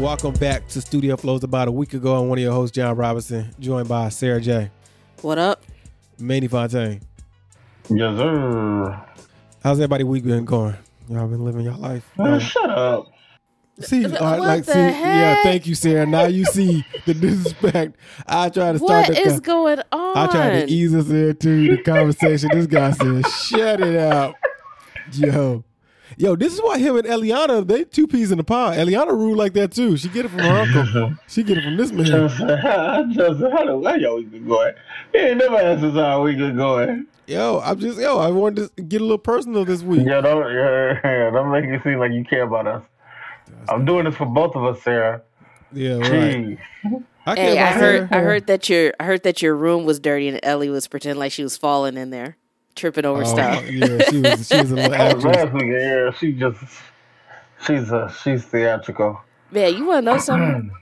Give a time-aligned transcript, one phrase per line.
[0.00, 1.44] Welcome back to Studio Flows.
[1.44, 4.70] About a week ago, I'm one of your hosts, John Robinson, joined by Sarah J.
[5.20, 5.62] What up?
[6.18, 7.02] Manny Fontaine.
[7.90, 8.98] Yes, sir.
[9.62, 10.74] How's everybody week been going?
[11.08, 12.08] Y'all been living your life?
[12.16, 13.08] Man, Uh, shut up.
[13.80, 16.06] see, What all right, like, the see, yeah, thank you, Sarah.
[16.06, 17.96] Now you see the disrespect.
[18.26, 20.16] I try to start What the is going on?
[20.16, 22.48] I try to ease us into the conversation.
[22.52, 24.34] This guy said, "Shut it out,
[25.12, 25.62] yo."
[26.16, 28.76] Yo, this is why him and Eliana, they two peas in the pod.
[28.76, 29.96] Eliana ruled like that too.
[29.96, 31.14] She get it from her uncle.
[31.28, 32.06] She get it from this man.
[32.06, 34.74] Just, just how the how your week been going?
[35.12, 37.06] He ain't never asked us how our week been going.
[37.26, 38.18] Yo, I'm just yo.
[38.18, 40.04] I wanted to get a little personal this week.
[40.04, 42.82] Yeah, don't yeah, yeah, don't make it seem like you care about us.
[43.68, 45.22] I'm doing this for both of us, Sarah.
[45.72, 46.58] Yeah, right.
[46.82, 46.98] Gee.
[47.26, 48.08] I Hey, I heard Sarah.
[48.10, 51.20] I heard that your I heard that your room was dirty and Ellie was pretending
[51.20, 52.36] like she was falling in there,
[52.80, 53.70] tripping over Oh, stuff.
[53.70, 55.62] yeah, she was she was a little actress.
[55.64, 56.58] yeah, she just
[57.66, 59.20] she's uh she's theatrical.
[59.50, 60.70] Man, you wanna know something?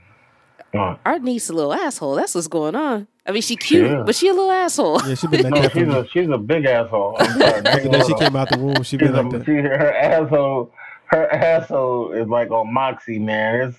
[0.73, 2.15] Our niece a little asshole.
[2.15, 3.07] That's what's going on.
[3.25, 4.03] I mean she cute, Yeah.
[4.05, 5.01] but she a little asshole.
[5.07, 7.15] Yeah, she been like no, that she's a she's a big asshole.
[7.19, 7.61] I'm sorry.
[7.61, 8.75] the day she came out the womb.
[8.77, 9.45] She She's been a, like that.
[9.45, 10.71] she, her asshole,
[11.05, 13.69] her asshole is like on Moxie, man.
[13.69, 13.77] It's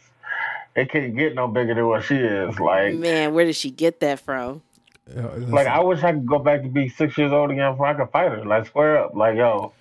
[0.77, 2.59] it can't get no bigger than what she is.
[2.61, 4.63] Like, Man, where did she get that from?
[5.15, 7.87] Yeah, like I wish I could go back to be six years old again before
[7.87, 8.45] I could fight her.
[8.45, 9.15] Like, square up.
[9.15, 9.73] Like, yo,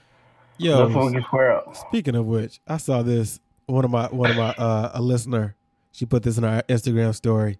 [0.58, 1.76] yo, that's we can square up.
[1.76, 3.40] Speaking of which, I saw this.
[3.66, 5.56] One of my one of my uh, a listener.
[5.92, 7.60] She put this in our Instagram story.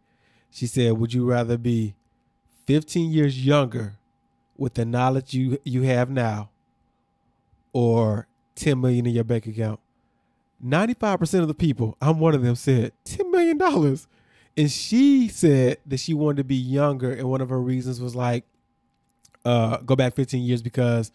[0.50, 1.96] She said, "Would you rather be
[2.66, 3.98] 15 years younger
[4.58, 6.50] with the knowledge you you have now,
[7.74, 9.80] or 10 million in your bank account?"
[10.62, 14.08] 95 percent of the people, I'm one of them, said 10 million dollars,
[14.58, 18.16] and she said that she wanted to be younger, and one of her reasons was
[18.16, 18.46] like,
[19.46, 21.12] uh, go back 15 years because,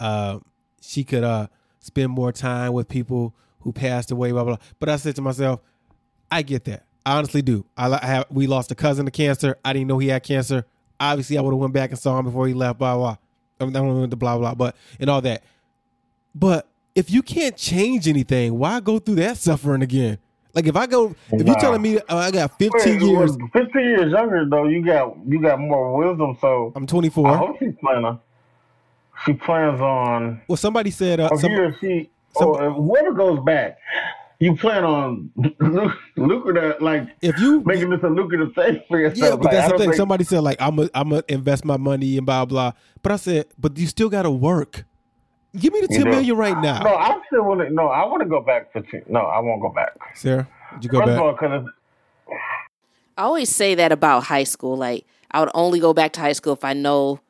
[0.00, 0.38] uh,
[0.80, 1.46] she could uh
[1.80, 4.56] spend more time with people who passed away, blah blah.
[4.56, 4.64] blah.
[4.78, 5.60] But I said to myself,
[6.30, 6.84] I get that.
[7.04, 7.64] I honestly do.
[7.76, 8.26] I, I have.
[8.30, 9.56] We lost a cousin to cancer.
[9.64, 10.66] I didn't know he had cancer.
[10.98, 12.78] Obviously, I would have went back and saw him before he left.
[12.78, 13.16] Blah blah.
[13.58, 14.54] I mean, don't went to blah blah.
[14.54, 15.42] But and all that.
[16.34, 20.18] But if you can't change anything, why go through that suffering again?
[20.54, 23.82] Like if I go, if you're telling me uh, I got 15 Wait, years, Fifteen
[23.82, 26.36] years younger though, you got you got more wisdom.
[26.40, 27.26] So I'm 24.
[27.28, 27.46] I 24.
[27.48, 28.18] hope she's planning.
[29.24, 30.40] She plans on.
[30.48, 33.76] Well, somebody said, uh, Or some, he or she, some- or if whoever goes back,
[34.38, 35.30] you plan on
[36.16, 39.18] lucrative, like if you making this a lucrative thing for yourself.
[39.18, 39.88] Yeah, but Like, that's the thing.
[39.90, 42.72] think- Somebody said like I'm a, I'm gonna invest my money and blah blah.
[43.02, 44.84] But I said, but you still got to work.
[45.58, 46.10] Give me the You ten do.
[46.10, 47.70] million right No, now, I still want to.
[47.70, 49.02] No, I want to go back for two.
[49.08, 49.92] No, I won't go back.
[50.14, 50.48] Sarah.
[50.74, 51.16] Did you go First back?
[51.16, 51.68] of all, because
[53.16, 54.76] I always say that about high school.
[54.76, 57.20] Like I would only go back to high school if I know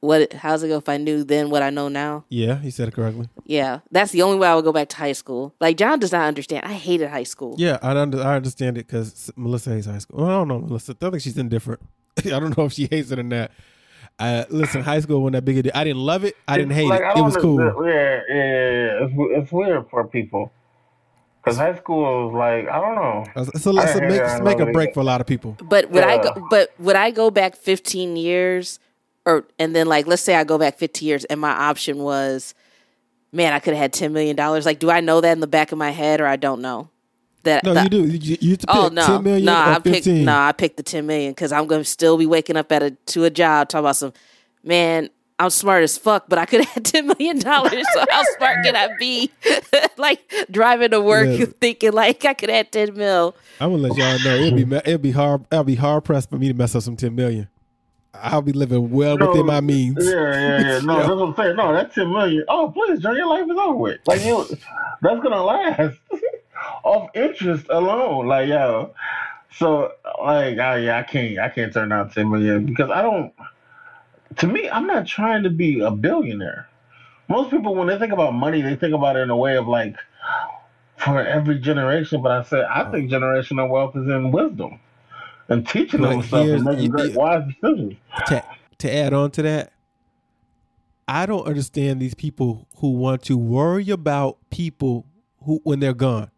[0.00, 2.24] what how's it go if I knew then what I know now.
[2.28, 3.28] yeah, he said it correctly.
[3.46, 5.54] Yeah, that's the only way I would go back to high school.
[5.60, 6.64] Like John does not understand.
[6.66, 7.54] I hated high school.
[7.58, 10.20] Yeah, I under, I understand it because Melissa hates high school.
[10.20, 10.96] Well, I don't know Melissa.
[11.00, 11.80] I think she's indifferent.
[12.18, 13.50] I don't know if she hates it or not.
[14.18, 15.72] Uh, listen, high school wasn't that big a deal.
[15.74, 16.36] I didn't love it.
[16.46, 17.18] I didn't hate like, it.
[17.18, 17.58] It was cool.
[17.60, 18.36] Yeah, yeah, yeah.
[18.36, 19.04] yeah.
[19.04, 20.52] It's, it's weird for people
[21.42, 23.44] because high school is like I don't know.
[23.58, 24.94] So let's I- make, I make a break that.
[24.94, 25.56] for a lot of people.
[25.62, 26.46] But would I go?
[26.48, 28.78] But would I go back 15 years,
[29.26, 32.54] or and then like let's say I go back 15 years, and my option was,
[33.32, 34.64] man, I could have had 10 million dollars.
[34.64, 36.88] Like, do I know that in the back of my head, or I don't know
[37.44, 37.64] that?
[37.64, 38.04] No, that- you do.
[38.06, 39.52] You, you have to pick Oh no, ten million no!
[39.52, 40.24] or I picked fifteen.
[40.24, 42.90] no, I picked the 10 million because I'm gonna still be waking up at a
[42.90, 44.12] to a job talking about some
[44.62, 45.10] man.
[45.36, 47.84] I'm smart as fuck, but I could have had ten million dollars.
[47.92, 49.32] So how smart can I be?
[49.96, 51.46] like driving to work, Yeah.
[51.60, 53.34] thinking like I could have ten mil.
[53.60, 55.44] I'm gonna let y'all know it'd be me- it'd be hard.
[55.50, 57.48] I'll be hard pressed for me to mess up some ten million.
[58.16, 59.96] I'll be living well No, within my means.
[60.00, 60.78] Yeah, yeah, yeah.
[60.84, 61.56] No, that's what I'm saying.
[61.56, 62.44] No, that's ten million.
[62.48, 64.00] Oh, please, John, your life is over with.
[64.06, 64.44] Like you,
[65.02, 65.96] that's gonna last
[66.84, 68.26] off interest alone.
[68.28, 68.94] Like yo,
[69.56, 73.32] so like, oh yeah, I can't, I can't turn down ten million because I don't.
[74.36, 76.68] To me, I'm not trying to be a billionaire.
[77.28, 79.66] Most people, when they think about money, they think about it in a way of
[79.66, 79.96] like
[80.96, 82.20] for every generation.
[82.22, 84.78] But I said, I think generational wealth is in wisdom
[85.48, 87.94] and teaching But them stuff and making great you- wise decisions.
[88.26, 88.42] to,
[88.78, 89.72] to add on to that,
[91.06, 95.06] I don't understand these people who want to worry about people
[95.44, 96.30] who when they're gone.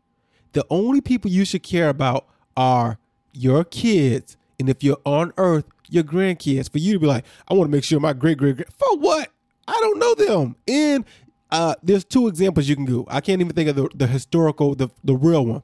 [0.56, 2.26] The only people you should care about
[2.56, 2.96] are
[3.34, 6.72] your kids, and if you're on Earth, your grandkids.
[6.72, 8.96] For you to be like, I want to make sure my great great great for
[8.96, 9.28] what?
[9.68, 10.56] I don't know them.
[10.66, 11.04] And
[11.50, 13.04] uh, there's two examples you can go.
[13.08, 15.62] I can't even think of the, the historical, the the real one.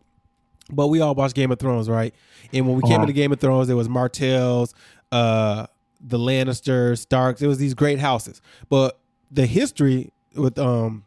[0.70, 2.14] But we all watched Game of Thrones, right?
[2.52, 3.02] And when we came Uh-huh.
[3.04, 4.74] into Game of Thrones, there was Martells,
[5.10, 5.68] uh,
[6.00, 7.40] the Lannisters, Starks.
[7.40, 8.42] It was these great houses.
[8.68, 8.98] But
[9.30, 11.04] the history with um,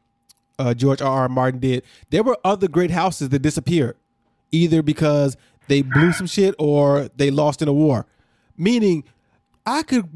[0.59, 1.21] uh, George R.
[1.23, 1.29] R.
[1.29, 3.95] Martin did, there were other great houses that disappeared.
[4.51, 5.37] either because
[5.67, 8.05] they blew some shit or they lost in a war.
[8.57, 9.03] Meaning,
[9.65, 10.07] I could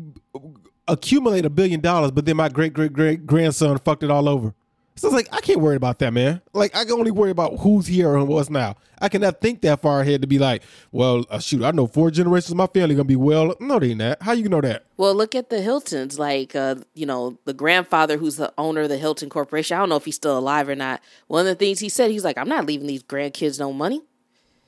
[0.88, 4.54] accumulate a billion dollars, but then my great great great grandson fucked it all over.
[5.00, 6.42] So it's like I can't worry about that, man.
[6.52, 8.76] Like I can only worry about who's here and what's now.
[9.02, 10.62] I cannot think that far ahead to be like,
[10.92, 13.56] well, uh, shoot, I know four generations of my family gonna be well.
[13.62, 14.22] No, they ain't that.
[14.22, 14.84] How you know that?
[14.98, 16.20] Well, look at the Hiltons.
[16.20, 19.78] Like, uh, you know, the grandfather who's the owner of the Hilton Corporation.
[19.78, 21.00] I don't know if he's still alive or not.
[21.28, 24.02] One of the things he said, he's like, I'm not leaving these grandkids no money.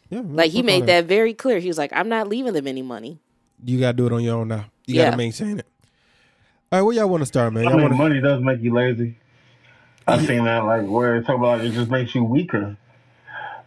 [0.10, 1.60] Yeah, Like, he made that very clear.
[1.60, 3.20] He was like, I'm not leaving them any money.
[3.66, 4.66] You gotta do it on your own now.
[4.88, 5.06] You Yeah.
[5.06, 5.68] gotta maintain it.
[6.72, 7.66] All right, where y'all want to start, man?
[7.68, 7.98] I Y'all mean, want to?
[7.98, 9.18] money does make you lazy.
[10.08, 12.76] I've seen that, like where it's about like, it just makes you weaker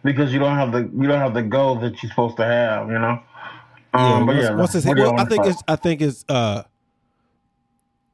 [0.03, 2.87] because you don't have the you don't have the goal that you're supposed to have.
[2.87, 3.21] You know.
[3.93, 6.25] Yeah, Um, but once, yeah, once it's, what well, I think it's I think it's
[6.27, 6.63] uh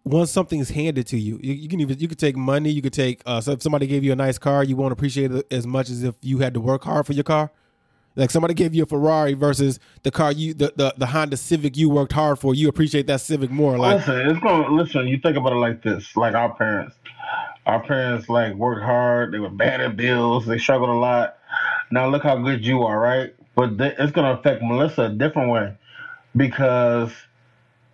[0.03, 2.81] once something is handed to you, you, you can even you could take money, you
[2.81, 5.47] could take uh so if somebody gave you a nice car, you won't appreciate it
[5.51, 7.51] as much as if you had to work hard for your car.
[8.15, 11.77] Like somebody gave you a Ferrari versus the car you the, the, the Honda Civic
[11.77, 13.77] you worked hard for, you appreciate that Civic more.
[13.77, 14.75] Like listen, it's going.
[14.75, 16.95] Listen, you think about it like this: like our parents,
[17.65, 19.33] our parents like worked hard.
[19.33, 20.45] They were bad at bills.
[20.45, 21.37] They struggled a lot.
[21.91, 23.33] Now look how good you are, right?
[23.55, 25.77] But th- it's going to affect Melissa a different way
[26.35, 27.11] because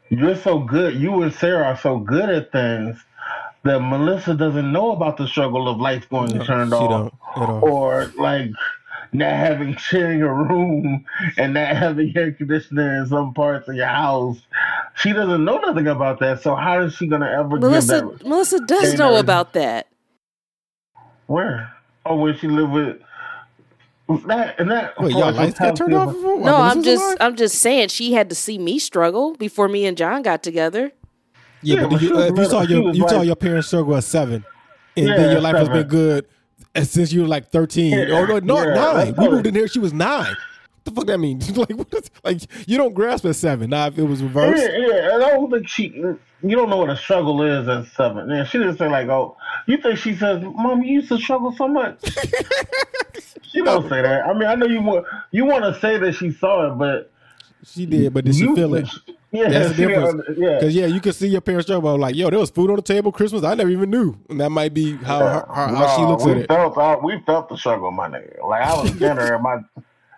[0.09, 0.95] you're so good.
[0.95, 3.03] You and Sarah are so good at things
[3.63, 8.51] that Melissa doesn't know about the struggle of lights going No, turned off, or like
[9.11, 11.05] not having sharing a room
[11.37, 14.39] and not having air conditioning in some parts of your house.
[14.97, 16.41] She doesn't know nothing about that.
[16.41, 18.27] So how is she gonna ever Melissa, give that?
[18.27, 19.19] Melissa does Hey, know Mary.
[19.19, 19.87] about that.
[21.27, 21.71] Where?
[22.05, 22.97] Oh, where she live with?
[24.25, 24.99] That and that.
[24.99, 26.15] Wait, y'all lights got turned off?
[26.15, 27.17] While No, I'm just, alive?
[27.19, 30.93] I'm just saying she had to see me struggle before me and John got together.
[31.61, 33.35] Yeah, Yeah, but, but you, uh, if you saw your was you saw like- your
[33.35, 34.45] parents struggle at seven,
[34.95, 36.25] and Yeah, then your life has been good
[36.83, 37.91] since you were like thirteen.
[37.91, 39.15] Yeah, or no, no yeah, nine.
[39.17, 39.67] We moved in here.
[39.67, 40.35] She was nine.
[40.87, 41.39] What the fuck that mean?
[41.55, 43.69] like, what is, like you don't grasp at seven.
[43.71, 45.15] Now, if it was reversed, Yeah, yeah.
[45.15, 45.89] And I don't think she.
[46.43, 48.29] You don't know what a struggle is at seven.
[48.29, 49.35] Yeah, she didn't say like, "Oh,
[49.65, 51.99] you think she says, Mom, you used to struggle so much."
[53.51, 54.25] she don't say that.
[54.25, 57.11] I mean, I know you want you want to say that she saw it, but
[57.65, 58.13] she did.
[58.13, 58.87] But did she you, feel it?
[59.29, 60.09] Yeah, That's the difference.
[60.09, 61.97] under- Yeah, Because yeah, you can see your parents struggle.
[61.97, 63.43] Like, yo, there was food on the table Christmas.
[63.43, 66.23] I never even knew, and that might be how her, her, how she No, looks
[66.23, 66.47] we at it.
[66.47, 68.41] Felt, uh, we felt the struggle, my nigga.
[68.47, 69.57] Like I was a janitor at my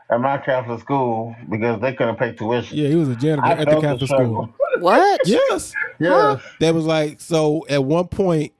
[0.10, 2.78] at my Catholic school because they couldn't pay tuition.
[2.78, 4.54] Yeah, he was a janitor I at the felt the Catholic school.
[4.80, 5.22] What?
[5.26, 5.74] Yes.
[6.00, 6.42] Yes.
[6.60, 7.66] That was like so.
[7.68, 8.54] At one point,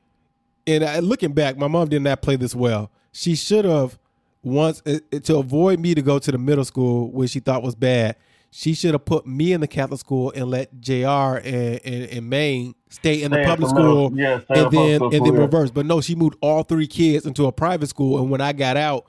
[0.68, 2.92] and I, looking back, my mom did not play this well.
[3.14, 3.98] She should have
[4.44, 7.64] once uh, uh, to avoid me to go to the middle school, which she thought
[7.64, 8.18] was bad.
[8.52, 11.06] She should have put me in the Catholic school and let Jr.
[11.06, 15.14] and and, and Maine stay in the Stay at public school, yeah, and then public
[15.14, 15.42] and then yeah.
[15.42, 15.72] reverse.
[15.72, 18.20] But no, she moved all three kids into a private school.
[18.20, 19.06] And when I got out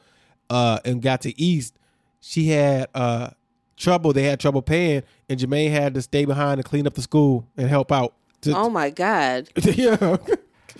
[0.48, 1.74] uh, and got to East,
[2.20, 3.30] she had uh,
[3.76, 4.12] trouble.
[4.12, 7.48] They had trouble paying, and Jermaine had to stay behind and clean up the school
[7.56, 8.14] and help out.
[8.42, 9.48] To, Oh my God.
[9.62, 10.16] yeah.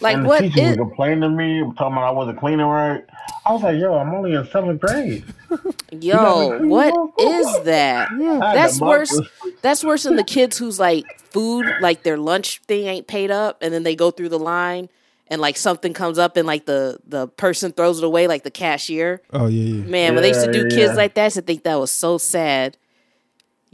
[0.01, 2.65] Like and the what teacher is was complaining to me, talking about I wasn't cleaning
[2.65, 3.05] right.
[3.45, 5.25] I was like, yo, I'm only in seventh grade.
[5.93, 8.09] yo, know, what is that?
[8.11, 9.21] I had That's worse.
[9.61, 13.59] That's worse than the kids whose like food, like their lunch thing ain't paid up
[13.61, 14.89] and then they go through the line
[15.31, 18.51] and like something comes up and like the the person throws it away like the
[18.51, 19.23] cashier.
[19.33, 19.85] Oh yeah, yeah.
[19.85, 20.95] Man, when they used to do Yeah, kids yeah.
[20.95, 22.77] like that, I used to think that was so sad.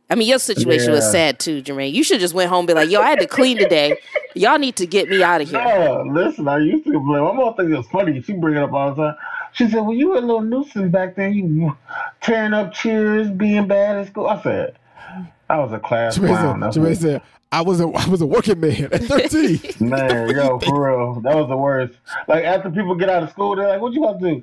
[0.09, 1.93] I mean, your situation was sad too, Jermaine.
[1.93, 3.97] You should just went home and be like, "Yo, I had to clean today.
[4.37, 7.23] Y'all need to get me out of here." Yeah, listen, I used to complain.
[7.23, 8.23] My mom thinks it's funny.
[8.23, 9.17] She bring it up all the time.
[9.53, 11.33] She said, "Well, you were a little nuisance back then.
[11.35, 11.77] You
[12.21, 14.79] tearing up chairs, being bad at school." I said,
[15.49, 16.99] "I was a class Jermaine clown." said, That's Jermaine it.
[16.99, 17.23] said,
[17.53, 19.61] I was a I was a working man at 13.
[19.89, 21.99] Man, yo, for real, that was the worst.
[22.29, 24.43] Like after people get out of school, they're like, "What you about to do?"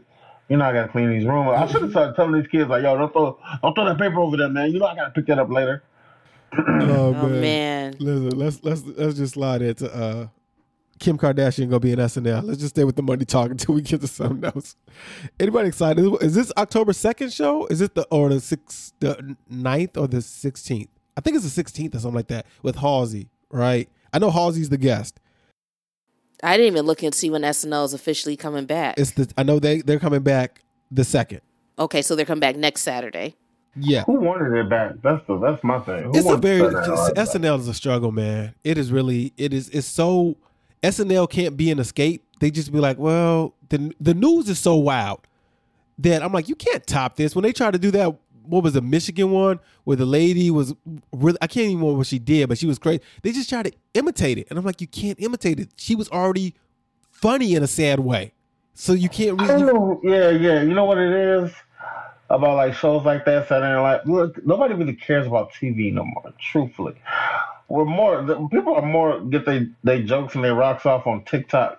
[0.50, 1.52] You know, I gotta clean these rooms.
[1.52, 4.20] I should have started telling these kids like, "Yo, don't throw, don't throw that paper
[4.20, 4.72] over there, man.
[4.72, 5.84] You know, I gotta pick that up later."
[6.58, 10.28] oh, Oh man, Listen, let's let's let's just slide into uh
[11.00, 12.44] Kim Kardashian gonna be in SNL.
[12.44, 14.76] Let's just stay with the money talk until we get to something else.
[15.40, 16.06] Anybody excited?
[16.22, 17.66] Is this October second show?
[17.68, 20.90] Is it the or the sixth, the 9th or the sixteenth?
[21.18, 23.90] I think it's the sixteenth or something like that with Halsey, right?
[24.12, 25.20] I know Halsey's the guest.
[26.42, 28.96] I didn't even look and see when SNL is officially coming back.
[29.00, 31.42] It's the I know they they're coming back the second.
[31.80, 33.36] okay, so they're coming back next Saturday.
[33.76, 34.04] Yeah.
[34.04, 35.02] Who wanted it back?
[35.02, 36.04] That's the that's my thing.
[36.04, 37.26] Who It's a wants very SNL back?
[37.28, 38.54] SNL is a struggle, man.
[38.64, 40.38] It is really it is it's so
[40.84, 42.24] SNL can't be an escape.
[42.40, 45.22] They just be like, well, the the news is so wild
[46.00, 47.36] that I'm like, you can't top this.
[47.36, 48.16] When they tried to do that,
[48.46, 50.74] what was the Michigan one where the lady was
[51.12, 53.02] really I can't even remember what she did, but she was crazy.
[53.22, 55.70] They just tried to imitate it, and I'm like, you can't imitate it.
[55.78, 56.54] She was already
[57.12, 58.34] funny in a sad way,
[58.74, 59.64] so you can't really.
[59.64, 60.00] know.
[60.04, 60.62] Yeah, yeah.
[60.62, 61.52] You know what it is?
[62.34, 63.48] about like shows like that.
[63.48, 64.06] Saturday Night.
[64.08, 66.34] Look, nobody really cares about TV no more.
[66.40, 66.96] Truthfully,
[67.70, 71.78] we're more people are more get they they jokes and they rocks off on TikTok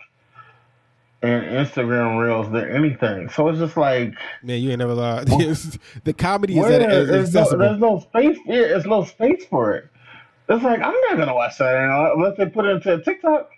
[1.25, 3.29] and Instagram reels than anything.
[3.31, 5.27] So it's just like Man, you ain't never lied.
[6.05, 8.39] the comedy is, where at, is there's, no, there's no space.
[8.47, 9.89] Yeah, there's no space for it.
[10.49, 13.51] It's like I'm not gonna watch Saturday Night unless they put it into TikTok.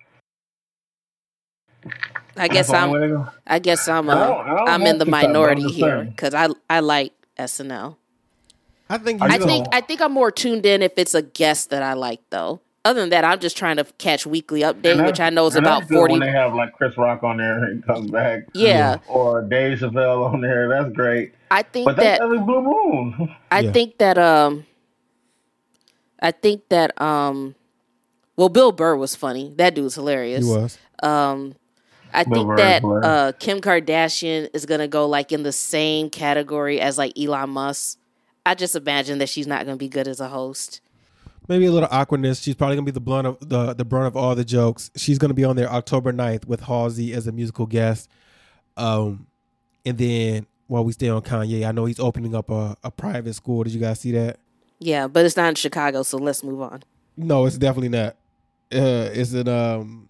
[2.36, 2.88] I guess That's I'm.
[2.90, 3.28] only way to go.
[3.46, 4.08] I guess I'm.
[4.10, 6.80] I Uh, don't- I don't I'm in the TikTok, minority just here because I I
[6.80, 7.96] like SNL.
[8.88, 9.46] I think I I know.
[9.46, 12.60] think I think I'm more tuned in if it's a guest that I like though.
[12.86, 15.66] Other than that, I'm just trying to catch weekly update, which I know is and
[15.66, 16.12] about that's good forty.
[16.12, 19.78] When they have like Chris Rock on there and he comes back, Yeah, or Dave
[19.80, 21.34] Chappelle on there, that's great.
[21.50, 23.34] I think But that that's every blue moon.
[23.50, 23.72] I Yeah.
[23.72, 24.66] think that um
[26.22, 27.56] I think that um
[28.36, 29.52] well Bill Burr was funny.
[29.56, 30.44] That dude's hilarious.
[30.44, 30.78] he was.
[31.02, 31.56] Um
[32.14, 33.04] I Bill think Burr that is hilarious.
[33.06, 37.98] uh Kim Kardashian is gonna go like in the same category as like Elon Musk.
[38.44, 40.80] I just imagine that she's not gonna be good as a host.
[41.48, 42.40] Maybe a little awkwardness.
[42.40, 44.90] She's probably gonna be the blunt of the the brunt of all the jokes.
[44.96, 48.08] She's gonna be on there October 9th with Halsey as a musical guest.
[48.76, 49.26] Um,
[49.84, 53.34] and then while we stay on Kanye, I know he's opening up a, a private
[53.34, 53.62] school.
[53.62, 54.38] Did you guys see that?
[54.78, 56.82] Yeah, but it's not in Chicago, so let's move on.
[57.16, 58.16] No, it's definitely not.
[58.72, 60.08] Uh, it's in um,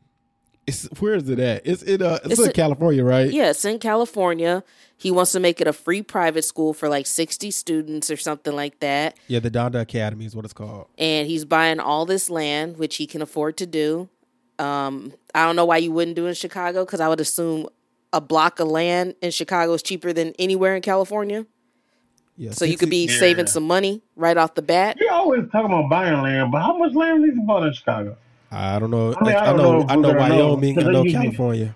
[0.67, 1.67] it's where is it at?
[1.67, 3.31] It's in uh, it's, It's in in- California, right?
[3.31, 4.65] Yeah, it's in California.
[4.99, 8.55] He wants to make it a free private school for like sixty students or something
[8.55, 9.17] like that.
[9.29, 10.87] Yeah, the Donda Academy is what it's called.
[10.99, 14.09] and he's buying all this land, which he can afford to do.
[14.59, 17.69] Um, I don't know why you wouldn't do it in Chicago because I would assume
[18.13, 21.45] a block of land in Chicago is cheaper than anywhere in California.
[22.39, 23.19] Yeah, So you could be Yeah.
[23.19, 24.97] saving some money right off the bat.
[24.99, 28.17] He always talking about buying land, but how much land needs to buy in Chicago?
[28.51, 29.15] I don't know.
[29.21, 29.79] I mean, I I, don't know.
[29.81, 30.79] know I know Wyoming.
[30.79, 31.75] I know California.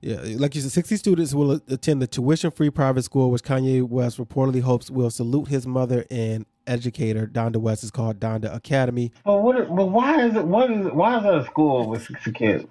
[0.00, 4.18] Yeah, like you said, 60 students will attend the tuition-free private school, which Kanye West
[4.18, 7.26] reportedly hopes will salute his mother and educator.
[7.26, 9.12] Donda West is called Donda Academy.
[9.24, 9.58] But what?
[9.60, 10.44] is- But why is it?
[10.44, 10.86] What is?
[10.86, 12.66] it- Why is that a school with sixty kids?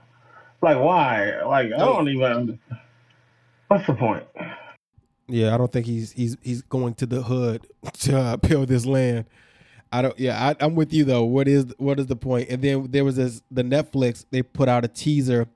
[0.62, 1.42] Like why?
[1.44, 2.60] Like I don't even.
[3.68, 4.24] What's the point?
[5.28, 7.66] Yeah, I don't think he's he's he's going to the hood
[8.02, 9.25] to uh, build this land.
[9.93, 10.19] I don't.
[10.19, 11.23] Yeah, I, I'm with you though.
[11.23, 12.50] What is what is the point?
[12.50, 14.25] And then there was this the Netflix.
[14.31, 15.47] They put out a teaser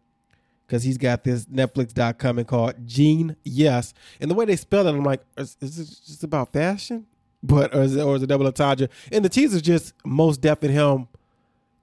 [0.66, 5.04] because he's got this Netflix coming called jeen-yuhs, and the way they spell it, I'm
[5.04, 7.08] like, is, is this just about fashion?
[7.42, 8.90] But or is it, or is it double entendre?
[9.12, 11.08] And the teaser's just most deaf in him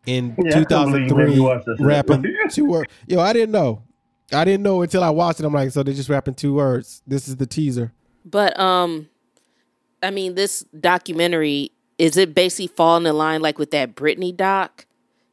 [0.07, 1.87] in Yeah, I couldn't believe you made me 2003 watch this shit.
[1.87, 2.93] rapping two words.
[3.09, 3.83] Yo, I didn't know.
[4.33, 5.47] I didn't know until I watched it.
[5.47, 7.03] I'm like, so they're just rapping two words.
[7.07, 7.93] This is the teaser.
[8.25, 9.09] But um,
[10.03, 14.87] I mean, this documentary is it basically falling in line like with that Britney doc?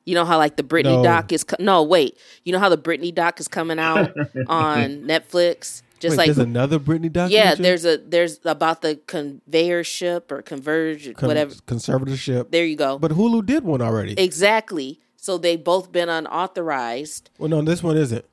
[0.06, 1.04] You know how like the Britney No.
[1.04, 2.18] doc is co- no wait.
[2.44, 4.12] You know how the Britney doc is coming out
[4.48, 5.82] on Netflix?
[6.00, 7.30] Just Wait, like there's another Britney doc.
[7.30, 11.54] yeah, there's a there's about the conveyorship or converge Con- whatever.
[11.68, 12.50] conservatorship.
[12.52, 12.98] There you go.
[12.98, 14.14] But Hulu did one already.
[14.20, 15.00] exactly.
[15.18, 17.30] So they've both been unauthorized.
[17.38, 18.26] well, no, this one isn't.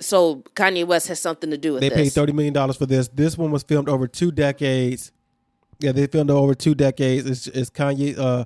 [0.00, 1.98] So Kanye West has something to do with They this.
[1.98, 3.08] paid thirty million dollars for this.
[3.08, 5.12] This one was filmed over two decades.
[5.80, 7.28] Yeah, they filmed it over two decades.
[7.28, 8.18] It's, it's Kanye.
[8.18, 8.44] Uh,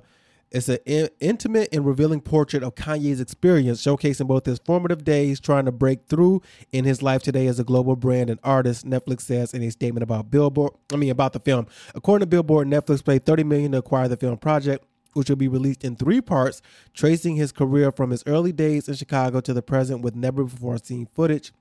[0.51, 5.39] it's an in, intimate and revealing portrait of Kanye's experience, showcasing both his formative days
[5.39, 8.85] trying to break through in his life today as a global brand and artist.
[8.85, 10.73] Netflix says in a statement about Billboard.
[10.93, 11.67] I mean, about the film.
[11.93, 14.85] According to Billboard, Netflix paid thirty million to acquire the film project.
[15.13, 16.61] Which will be released in three parts,
[16.93, 20.77] tracing his career from his early days in Chicago to the present with never before
[20.77, 21.53] seen footage.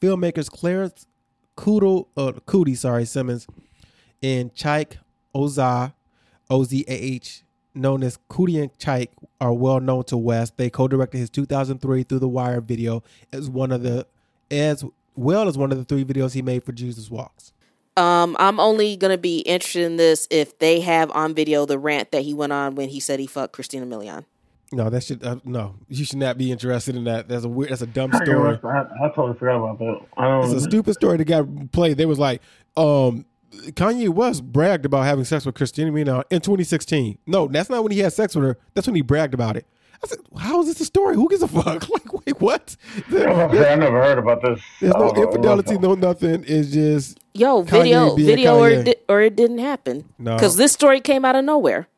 [0.00, 1.06] Filmmakers Clarence
[1.54, 3.46] Kudo, uh, Coodie, sorry, Simmons,
[4.22, 4.96] and Chike
[5.34, 5.92] Ozah,
[6.50, 7.42] O Z A H,
[7.74, 9.10] known as Coodie and Chike,
[9.40, 10.56] are well known to West.
[10.56, 14.06] They co-directed his 2003 Through the Wire video as one of the,
[14.50, 14.84] as
[15.16, 17.52] well as one of the three videos he made for Jesus Walks.
[17.96, 22.12] Um, I'm only gonna be interested in this if they have on video the rant
[22.12, 24.24] that he went on when he said he fucked Christina Milian.
[24.70, 25.74] No, that should uh, no.
[25.88, 27.28] You should not be interested in that.
[27.28, 27.70] That's a weird.
[27.70, 28.58] That's a dumb story.
[28.62, 30.00] I, I totally forgot about that.
[30.16, 30.44] I don't.
[30.44, 31.96] It's a stupid story that got played.
[31.96, 32.42] They was like,
[32.76, 37.18] um, Kanye West bragged about having sex with Christina Milian in 2016.
[37.26, 38.58] No, that's not when he had sex with her.
[38.74, 39.66] That's when he bragged about it.
[40.02, 41.16] I said, how is this a story?
[41.16, 41.88] Who gives a fuck?
[41.90, 42.76] Like, wait, what?
[43.08, 44.60] I never heard about this.
[44.80, 46.44] There's no infidelity, no nothing.
[46.46, 50.04] It's just Yo, Kanye video, being video, or it, di- or it didn't happen.
[50.18, 50.36] No.
[50.36, 51.88] because this story came out of nowhere.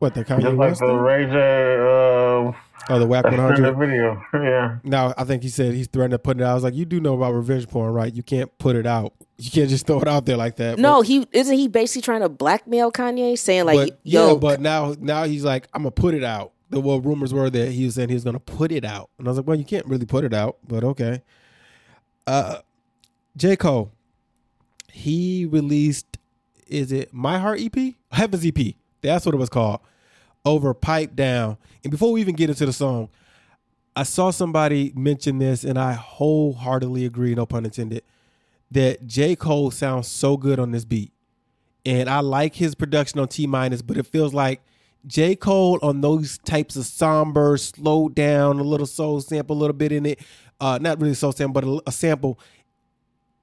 [0.00, 0.96] what the Kanye Just like West the thing?
[0.96, 1.32] Ray J.
[1.78, 3.78] Uh, Oh, the Whack extended 100.
[3.78, 4.24] video.
[4.34, 4.78] Yeah.
[4.82, 6.50] Now, I think he said he's threatened to put it out.
[6.50, 8.12] I was like, you do know about revenge porn, right?
[8.12, 9.12] You can't put it out.
[9.44, 10.78] You can't just throw it out there like that.
[10.78, 11.56] No, he isn't.
[11.56, 15.44] He basically trying to blackmail Kanye, saying like, but "Yo, yeah, but now now he's
[15.44, 16.52] like, I'm gonna put it out.
[16.70, 19.26] The well, rumors were that he was saying he was gonna put it out, and
[19.26, 21.22] I was like, well, you can't really put it out, but okay.
[22.26, 22.58] Uh,
[23.36, 23.90] J Cole,
[24.92, 26.18] he released
[26.72, 27.94] is it My Heart EP?
[28.10, 28.74] Heaven's EP.
[29.02, 29.80] That's what it was called.
[30.44, 31.58] Over Pipe Down.
[31.84, 33.10] And before we even get into the song,
[33.94, 38.02] I saw somebody mention this and I wholeheartedly agree, no pun intended,
[38.72, 39.36] that J.
[39.36, 41.12] Cole sounds so good on this beat.
[41.84, 44.62] And I like his production on T minus, but it feels like
[45.06, 45.34] J.
[45.34, 49.92] Cole on those types of somber, slowed down, a little soul sample, a little bit
[49.92, 50.20] in it.
[50.60, 52.38] Uh, not really soul sample, but a, a sample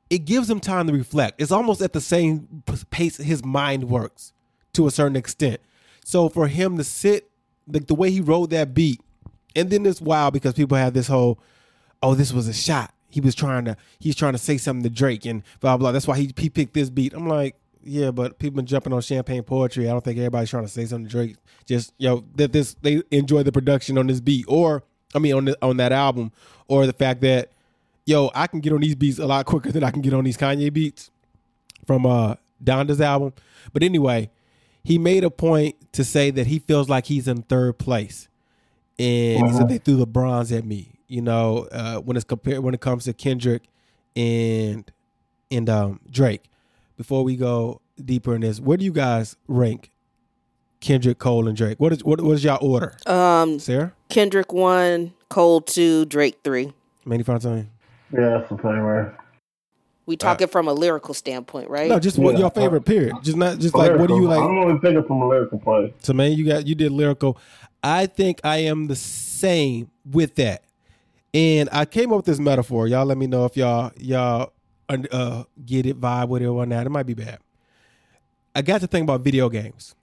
[0.09, 1.39] it gives him time to reflect.
[1.41, 4.33] It's almost at the same pace his mind works
[4.73, 5.61] to a certain extent.
[6.03, 7.29] So for him to sit,
[7.67, 9.01] like the way he rode that beat,
[9.55, 11.39] and then it's wild because people have this whole,
[12.01, 12.93] oh, this was a shot.
[13.09, 15.91] He was trying to, he's trying to say something to Drake and blah blah.
[15.91, 17.13] That's why he he picked this beat.
[17.13, 19.87] I'm like, yeah, but people been jumping on champagne poetry.
[19.87, 21.37] I don't think everybody's trying to say something to Drake.
[21.65, 24.83] Just yo that this they enjoy the production on this beat, or
[25.15, 26.31] I mean on the, on that album,
[26.67, 27.51] or the fact that
[28.09, 30.23] yo, I can get on these beats a lot quicker than I can get on
[30.23, 31.11] these Kanye beats
[31.85, 33.33] from uh Donda's album.
[33.71, 34.29] But anyway,
[34.83, 38.27] he made a point to say that he feels like he's in third place.
[38.97, 39.45] And uh-huh.
[39.45, 39.69] he said uh-huh.
[39.69, 40.98] they threw the bronze at me.
[41.09, 43.63] You know, uh, when it's compared when it comes to Kendrick
[44.15, 44.89] and
[45.51, 46.43] and um, Drake.
[46.97, 49.91] Before we go deeper in this, where do you guys rank
[50.81, 51.79] Kendrick, Cole, and Drake?
[51.79, 52.95] What is what was y'all order?
[53.05, 56.73] Um, Sarah, Kendrick one, Cole two, Drake three.
[57.05, 57.69] Manny Fontaine.
[58.11, 59.05] Yeah, that's the same way.
[60.05, 61.87] We talking uh, from a lyrical standpoint, right?
[61.87, 62.39] No, just what yeah.
[62.39, 63.15] your favorite period.
[63.21, 64.39] Just not just like what do you like?
[64.39, 65.93] I'm only thinking from a lyrical point.
[66.03, 67.37] So man, you got you did lyrical.
[67.83, 70.63] I think I am the same with that.
[71.33, 72.87] And I came up with this metaphor.
[72.87, 74.51] Y'all let me know if y'all y'all
[74.89, 76.85] uh, get it, vibe with it or not.
[76.85, 77.39] It might be bad.
[78.55, 79.95] I got to think about video games.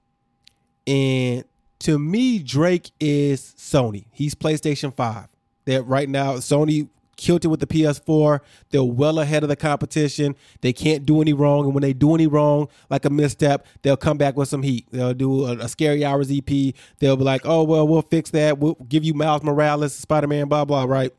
[0.86, 1.44] And
[1.80, 4.06] to me, Drake is Sony.
[4.12, 5.26] He's PlayStation 5.
[5.64, 8.40] That right now, Sony killed it with the PS4.
[8.70, 10.36] They're well ahead of the competition.
[10.60, 11.64] They can't do any wrong.
[11.64, 14.86] And when they do any wrong, like a misstep, they'll come back with some heat.
[14.92, 16.74] They'll do a, a Scary Hours EP.
[16.98, 18.58] They'll be like, oh, well, we'll fix that.
[18.58, 21.12] We'll give you Miles Morales, Spider Man, blah, blah, right?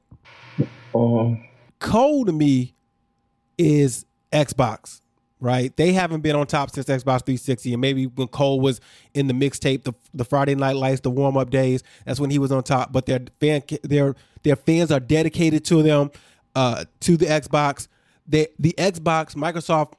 [0.97, 1.35] Uh-huh.
[1.79, 2.73] Cole to me
[3.57, 5.01] is Xbox
[5.39, 5.75] right?
[5.77, 8.81] They haven't been on top since Xbox 360, and maybe when Cole was
[9.13, 12.39] in the mixtape, the the Friday Night Lights, the warm up days, that's when he
[12.39, 12.91] was on top.
[12.91, 16.11] But their fan, their their fans are dedicated to them,
[16.55, 17.87] uh, to the Xbox.
[18.27, 19.93] They, the Xbox, Microsoft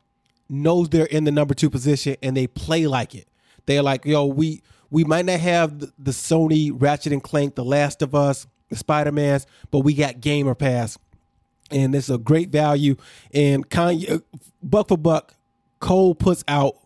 [0.49, 3.29] knows they're in the number two position, and they play like it.
[3.67, 7.65] They're like, yo, we we might not have the, the Sony Ratchet and Clank, The
[7.65, 10.99] Last of Us, the Spider Mans, but we got Gamer Pass
[11.71, 12.97] and it's a great value.
[13.33, 14.19] And Kanye, uh,
[14.63, 15.35] buck for buck,
[15.81, 16.77] Cole puts out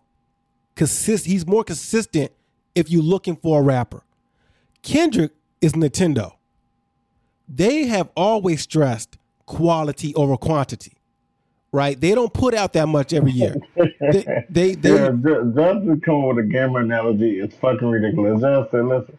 [0.75, 1.27] consist.
[1.27, 2.33] He's more consistent
[2.75, 4.03] if you're looking for a rapper.
[4.83, 6.33] Kendrick is Nintendo.
[7.49, 10.93] They have always stressed quality over quantity,
[11.71, 12.01] right?
[12.01, 13.57] They don't put out that much every year.
[13.77, 15.11] they, they, they yeah,
[15.55, 17.41] Justin come with a gamer analogy.
[17.41, 18.41] It's fucking ridiculous.
[18.41, 19.19] Justin, listen,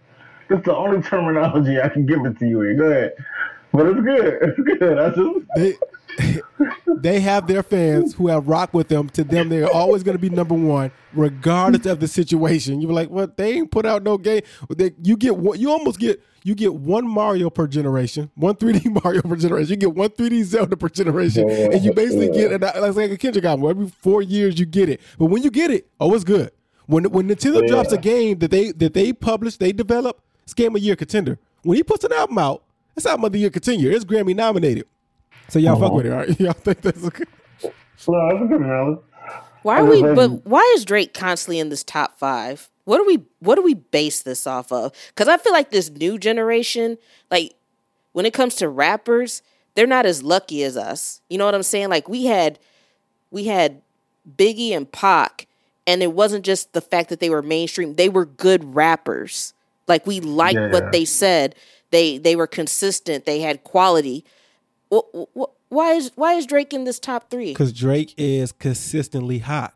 [0.53, 2.77] it's the only terminology I can give it to you in.
[2.77, 3.13] Go ahead.
[3.71, 4.37] But it's good.
[4.41, 4.99] It's good.
[4.99, 5.77] I just they,
[6.97, 9.09] they have their fans who have rocked with them.
[9.09, 12.81] To them, they're always going to be number one, regardless of the situation.
[12.81, 14.41] You're like, well, they ain't put out no game.
[14.69, 19.21] They, you get you almost get you get one Mario per generation, one 3D Mario
[19.23, 19.71] per generation.
[19.71, 22.57] You get one 3D Zelda per generation, yeah, and you basically yeah.
[22.57, 23.67] get like, like a Kendrick album.
[23.67, 25.01] Every four years, you get it.
[25.17, 26.51] But when you get it, oh, it's good.
[26.85, 27.67] When when Nintendo yeah.
[27.67, 31.39] drops a game that they that they publish, they develop, it's game of year contender.
[31.63, 32.63] When he puts an album out,
[32.95, 33.91] it's album of the year contender.
[33.91, 34.85] It's Grammy nominated.
[35.49, 35.85] So y'all uh-huh.
[35.85, 36.39] fuck with it, all right?
[36.39, 37.27] Y'all think that's a good
[37.63, 37.71] No,
[38.29, 39.01] that's a good analogy.
[39.63, 42.69] Why are we but why is Drake constantly in this top five?
[42.85, 44.93] What do we what do we base this off of?
[45.09, 46.97] Because I feel like this new generation,
[47.31, 47.53] like
[48.11, 49.41] when it comes to rappers,
[49.75, 51.21] they're not as lucky as us.
[51.29, 51.89] You know what I'm saying?
[51.89, 52.59] Like we had
[53.31, 53.81] we had
[54.37, 55.47] Biggie and Pac,
[55.87, 59.53] and it wasn't just the fact that they were mainstream, they were good rappers.
[59.87, 60.71] Like we liked yeah.
[60.71, 61.55] what they said.
[61.91, 63.25] They they were consistent.
[63.25, 64.25] They had quality.
[65.69, 67.51] Why is why is Drake in this top three?
[67.51, 69.73] Because Drake is consistently hot.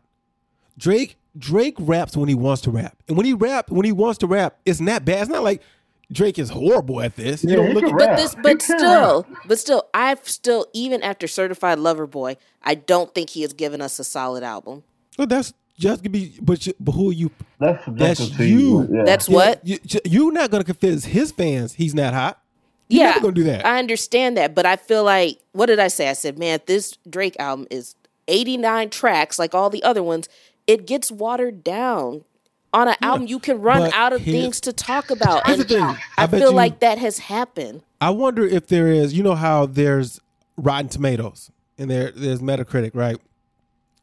[0.76, 4.18] Drake Drake raps when he wants to rap, and when he rap when he wants
[4.18, 5.22] to rap, it's not bad.
[5.22, 5.62] It's not like
[6.10, 7.44] Drake is horrible at this.
[7.44, 11.28] Yeah, you don't look at but this, but still, but still, I've still even after
[11.28, 14.84] Certified Lover Boy, I don't think he has given us a solid album.
[15.18, 17.30] Well, that's just to be, but, you, but who you?
[17.58, 18.88] That's that's, you.
[18.90, 19.04] Yeah.
[19.04, 22.40] That's what you, you, are not going to convince his fans he's not hot.
[22.88, 23.66] You're yeah, going to do that.
[23.66, 26.08] I understand that, but I feel like what did I say?
[26.08, 27.94] I said, man, this Drake album is
[28.28, 30.28] 89 tracks, like all the other ones.
[30.66, 32.24] It gets watered down
[32.72, 33.26] on an yeah, album.
[33.26, 36.80] You can run out of things to talk about, and I, I feel you, like
[36.80, 37.82] that has happened.
[38.00, 39.14] I wonder if there is.
[39.14, 40.20] You know how there's
[40.56, 43.16] Rotten Tomatoes and there there's Metacritic, right?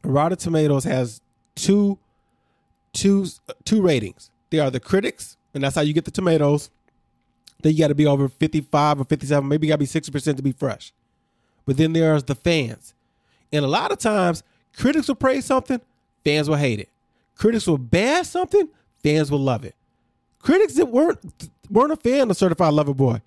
[0.02, 1.20] Rotten Tomatoes has
[1.56, 1.98] two,
[2.92, 3.26] two,
[3.64, 4.30] two ratings.
[4.50, 6.70] They are the critics, and that's how you get the tomatoes.
[7.62, 10.12] Then you got to be over fifty-five or fifty-seven, maybe you got to be sixty
[10.12, 10.92] percent to be fresh.
[11.64, 12.94] But then there's the fans,
[13.52, 14.44] and a lot of times
[14.76, 15.80] critics will praise something,
[16.24, 16.88] fans will hate it.
[17.34, 18.68] Critics will bash something,
[19.02, 19.74] fans will love it.
[20.38, 21.18] Critics that weren't
[21.68, 23.20] weren't a fan of Certified Lover Boy.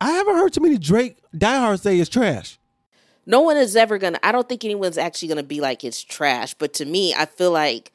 [0.00, 2.58] I haven't heard too many Drake diehards say it's trash.
[3.26, 4.18] No one is ever gonna.
[4.22, 6.54] I don't think anyone's actually gonna be like it's trash.
[6.54, 7.92] But to me, I feel like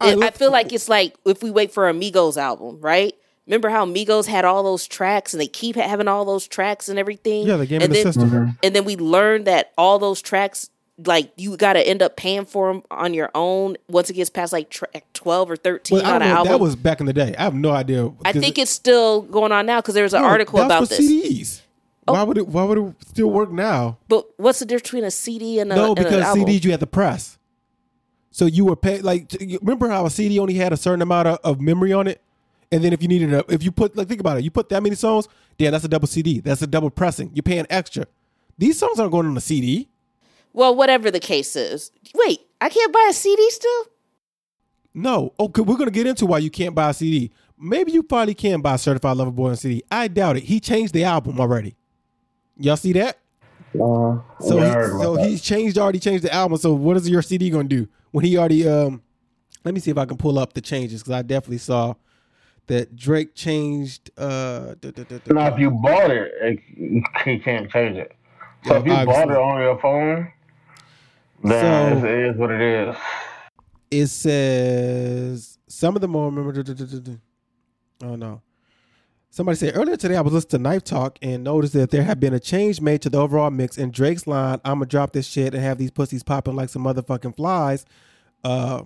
[0.00, 2.80] All right, it- I feel like it's like if we wait for a Migos album,
[2.80, 3.14] right?
[3.46, 6.98] Remember how Migos had all those tracks and they keep having all those tracks and
[6.98, 7.46] everything.
[7.46, 8.30] Yeah, the game and of the then, system.
[8.30, 8.50] Mm-hmm.
[8.62, 10.70] And then we learned that all those tracks,
[11.04, 14.30] like you got to end up paying for them on your own once it gets
[14.30, 16.38] past like track twelve or thirteen Well, I on don't an know.
[16.38, 16.52] album.
[16.52, 17.34] That was back in the day.
[17.38, 18.10] I have no idea.
[18.24, 20.98] I think it's still going on now because there was an No, article about this.
[21.00, 21.60] CDs.
[22.06, 22.24] Why oh.
[22.26, 22.48] would it?
[22.48, 23.98] Why would it still work now?
[24.08, 26.24] But what's the difference between a CD and a no, because?
[26.24, 27.38] CDs you had to press.
[28.30, 31.38] So you were pay like remember how a CD only had a certain amount of,
[31.44, 32.20] of memory on it,
[32.72, 34.68] and then if you needed a if you put like think about it, you put
[34.70, 36.40] that many songs, yeah, that's a double CD.
[36.40, 37.30] That's a double pressing.
[37.32, 38.06] You're paying extra.
[38.58, 39.88] These songs aren't going on a CD.
[40.52, 41.90] Well, whatever the case is.
[42.14, 43.84] Wait, I can't buy a CD still?
[44.94, 45.32] No.
[45.38, 47.30] Okay, we're gonna get into why you can't buy a CD.
[47.58, 49.82] Maybe you probably can buy Certified Lover Boy on CD.
[49.90, 50.44] I doubt it.
[50.44, 51.76] He changed the album already.
[52.56, 53.18] Y'all see that?
[53.74, 56.56] Uh, So, he, so he's changed already changed the album.
[56.58, 59.02] So what is your CD gonna do when he already um?
[59.64, 61.94] Let me see if I can pull up the changes because I definitely saw
[62.66, 64.10] that Drake changed.
[64.16, 64.74] Uh,
[65.30, 66.60] Now, if you bought it, it,
[67.24, 68.12] he can't change it.
[68.66, 69.24] So Yeah, if you obviously.
[69.24, 70.32] bought it on your phone,
[71.42, 72.96] then So- it's, what it is.
[73.90, 76.62] it says some of them are remember.
[78.02, 78.42] Oh no.
[79.34, 82.20] Somebody said earlier today I was listening to Knife Talk and noticed that there had
[82.20, 83.76] been a change made to the overall mix.
[83.76, 87.34] in Drake's line, "I'ma drop this shit and have these pussies popping like some motherfucking
[87.34, 87.84] flies,"
[88.44, 88.82] uh,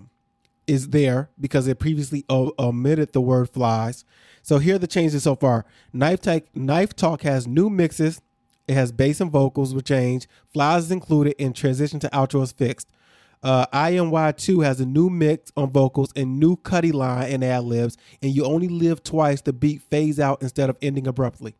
[0.65, 4.05] is there because it previously o- omitted the word flies.
[4.41, 5.65] So here are the changes so far.
[5.93, 8.19] Knife Talk, Knife Talk has new mixes.
[8.67, 10.27] It has bass and vocals with change.
[10.51, 12.87] Flies is included and transition to outro is fixed.
[13.41, 17.97] Uh, IMY2 has a new mix on vocals and new Cudi line and ad libs,
[18.21, 19.41] and you only live twice.
[19.41, 21.55] The beat fades out instead of ending abruptly.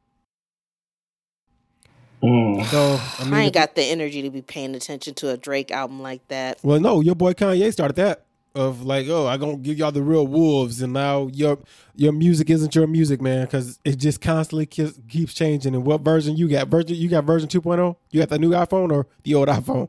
[2.21, 2.65] Mm.
[2.65, 5.37] So I mean, I ain't if- got the energy to be paying attention to a
[5.37, 6.59] Drake album like that.
[6.63, 10.03] well, no, your boy Kanye started that of like, oh, I gonna give y'all the
[10.03, 11.59] real wolves, and now your
[11.95, 15.75] your music isn't your music, man, because it just constantly keeps, keeps changing.
[15.75, 16.67] And what version you got?
[16.67, 17.95] Version you got version 2.0?
[18.11, 19.87] You got the new iPhone or the old iPhone?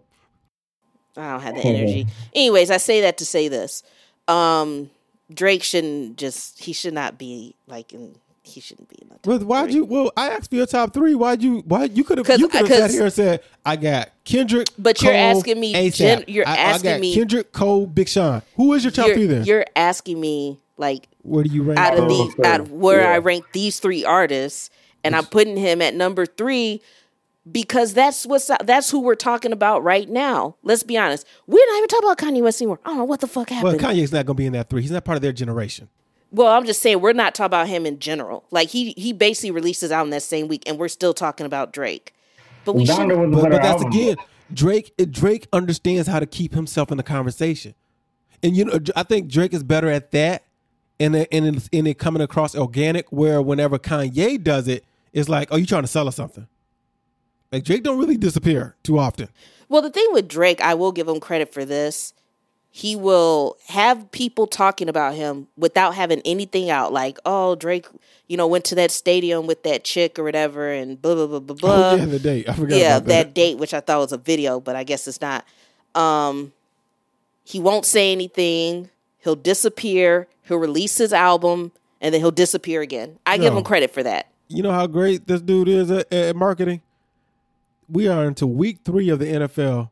[1.17, 2.07] I don't have the energy.
[2.35, 3.83] Anyways, I say that to say this.
[4.29, 4.91] Um,
[5.33, 9.27] Drake shouldn't just he should not be like in he shouldn't be in the top
[9.27, 9.75] Well, why'd three.
[9.77, 9.85] you?
[9.85, 11.15] Well, I asked for your top three.
[11.15, 11.59] Why'd you?
[11.67, 12.27] Why you could have?
[12.27, 15.61] 'Cause- You could have sat 'cause- here and said, "I got Kendrick." But you're asking
[15.61, 15.95] me ASAP.
[15.97, 18.43] gen- you're I, I asking got me- Kendrick, Cole, Big Sean.
[18.57, 19.45] Who is your top you're, three then?
[19.45, 21.79] You're asking me like Where do you rank?
[21.79, 22.35] out of those?
[22.35, 24.71] the out of where I rank these three artists,
[25.05, 26.81] and I'm putting him at number three
[27.51, 30.57] because that's what's that's who we're talking about right now.
[30.63, 31.27] Let's be honest.
[31.47, 32.81] We're not even talking about Kanye West anymore.
[32.85, 33.81] I don't know what the fuck happened.
[33.81, 33.93] well.
[33.93, 34.83] Kanye's not gonna be in that three.
[34.83, 35.89] He's not part of their generation.
[36.33, 38.45] Well, I'm just saying we're not talking about him in general.
[38.51, 41.73] Like he he basically releases out in that same week, and we're still talking about
[41.73, 42.15] Drake.
[42.65, 43.09] But we should.
[43.09, 43.89] But, but that's album.
[43.89, 44.17] again,
[44.53, 44.93] Drake.
[45.11, 47.75] Drake understands how to keep himself in the conversation,
[48.43, 50.45] and you know, I think Drake is better at that,
[51.01, 53.11] and it- and it's, and it coming across organic.
[53.11, 56.47] Where whenever Kanye does it, it's like, oh, you trying to sell us something?
[57.53, 59.29] Like Drake don't really disappear too often.
[59.69, 62.13] Well, the thing with Drake, I will give him credit for this.
[62.73, 67.87] He will have people talking about him without having anything out, like, oh, Drake,
[68.29, 71.41] you know, went to that stadium with that chick or whatever, and blah blah blah
[71.41, 71.91] blah blah.
[71.91, 72.49] oh yeah, the date.
[72.49, 73.07] I forgot yeah, that.
[73.07, 73.35] that.
[73.35, 75.45] date, which I thought was a video, but I guess it's not.
[75.97, 76.53] Um,
[77.43, 78.91] he won't say anything.
[79.19, 80.29] He'll disappear.
[80.43, 83.19] He'll release his album, and then he'll disappear again.
[83.27, 84.29] I give him credit for that.
[84.47, 86.83] You know how great this dude is at, at marketing.
[87.91, 89.91] We are into week three of the NFL,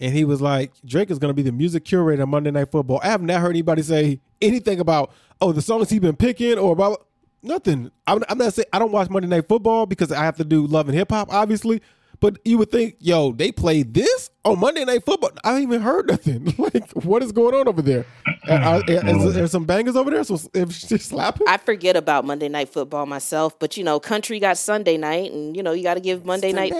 [0.00, 2.70] and he was like, Drake is going to be the music curator on Monday Night
[2.70, 3.00] Football.
[3.02, 6.72] I have not heard anybody say anything about, oh, the songs he's been picking or
[6.72, 7.06] about
[7.42, 7.90] nothing.
[8.06, 10.66] I'm, I'm not saying I don't watch Monday Night Football because I have to do
[10.66, 11.82] love and hip hop, obviously.
[12.20, 15.32] But you would think, yo, they played this on Monday Night Football.
[15.42, 16.54] I haven't even heard nothing.
[16.58, 18.06] like, what is going on over there?
[18.48, 20.24] Are, is there some bangers over there?
[20.24, 24.38] So if she's slapping, I forget about Monday Night Football myself, but you know, country
[24.38, 26.72] got Sunday night, and you know, you got to give Monday night.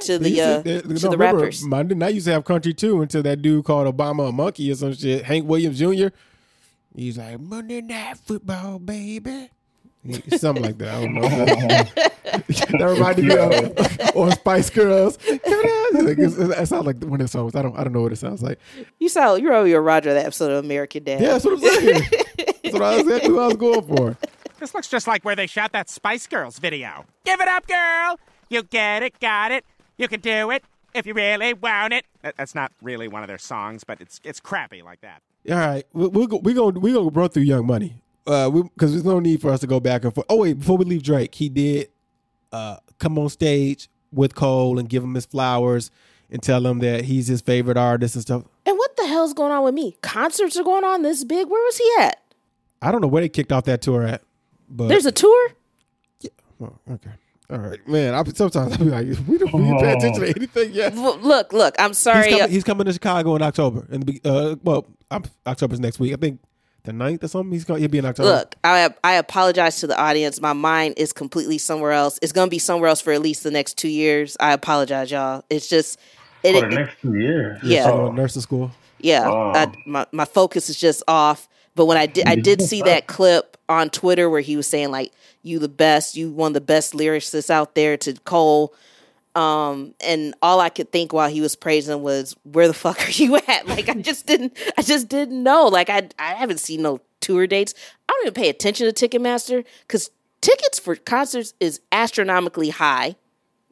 [0.00, 1.62] To the, They uh, to no, the remember, rappers.
[1.64, 4.74] Monday night used to have country too until that dude called Obama a monkey or
[4.74, 5.24] some shit.
[5.24, 6.08] Hank Williams Jr.
[6.94, 9.50] He's like Monday night football, baby.
[10.36, 10.94] Something like that.
[10.94, 11.20] I don't know.
[12.78, 15.18] that reminded me of or Spice Girls.
[15.18, 17.54] Come on, Like, it's- it sounds like one of the songs.
[17.54, 17.76] I don't.
[17.78, 18.58] I don't know what it sounds like.
[18.98, 21.20] You sound you're over your Roger that episode of American Dad.
[21.20, 22.02] Yeah, that's what I'm saying.
[22.62, 24.16] that's what I exactly what I was going for.
[24.58, 27.04] This looks just like where they shot that Spice Girls video.
[27.24, 28.18] Give it up, girl!
[28.48, 29.64] You get it, got it.
[30.00, 32.04] You can do it if you really want it.
[32.22, 35.22] That- That's not really one of their songs, but it's it's crappy like that.
[35.50, 36.38] All right, we- we'll go.
[36.38, 38.02] We gonna we gonna run through Young Money.
[38.26, 40.26] Uh, because there's no need for us to go back and forth.
[40.28, 41.88] Oh wait, before we leave Drake, he did
[42.52, 45.90] uh come on stage with Cole and give him his flowers
[46.30, 48.42] and tell him that he's his favorite artist and stuff.
[48.66, 49.96] And what the hell's going on with me?
[50.02, 51.48] Concerts are going on this big.
[51.48, 52.22] Where was he at?
[52.82, 54.22] I don't know where they kicked off that tour at,
[54.68, 55.48] but There's a tour.
[56.62, 57.10] Oh, okay.
[57.50, 58.14] All right, man.
[58.14, 60.94] I sometimes I be like, we don't we didn't pay attention to anything yet.
[60.94, 61.74] W- Look, look.
[61.78, 62.26] I'm sorry.
[62.26, 63.86] He's uh, coming, he's coming to Chicago in October.
[63.90, 66.12] And uh, well, I'm, October's next week.
[66.12, 66.40] I think
[66.84, 67.52] the 9th or something.
[67.52, 67.80] He's going.
[67.80, 68.28] He'll be in October.
[68.30, 70.40] Look, I I apologize to the audience.
[70.40, 72.18] My mind is completely somewhere else.
[72.22, 74.36] It's gonna be somewhere else for at least the next two years.
[74.40, 75.44] I apologize, y'all.
[75.50, 75.98] It's just
[76.42, 76.54] it.
[76.54, 77.58] For the it- next two years.
[77.62, 77.82] Yeah.
[77.84, 77.96] She's Oh.
[77.98, 78.70] going to nursing school.
[79.00, 79.52] yeah, Oh.
[79.54, 81.48] I, my my focus is just off.
[81.74, 84.90] But when I did, I did see that clip on Twitter where he was saying
[84.90, 86.16] like, "You the best.
[86.16, 88.74] You one of the best lyricists out there." To Cole,
[89.34, 93.10] um, and all I could think while he was praising was, "Where the fuck are
[93.10, 95.66] you at?" Like I just didn't, I just didn't know.
[95.66, 97.74] Like I, I haven't seen no tour dates.
[98.08, 103.16] I don't even pay attention to Ticketmaster because tickets for concerts is astronomically high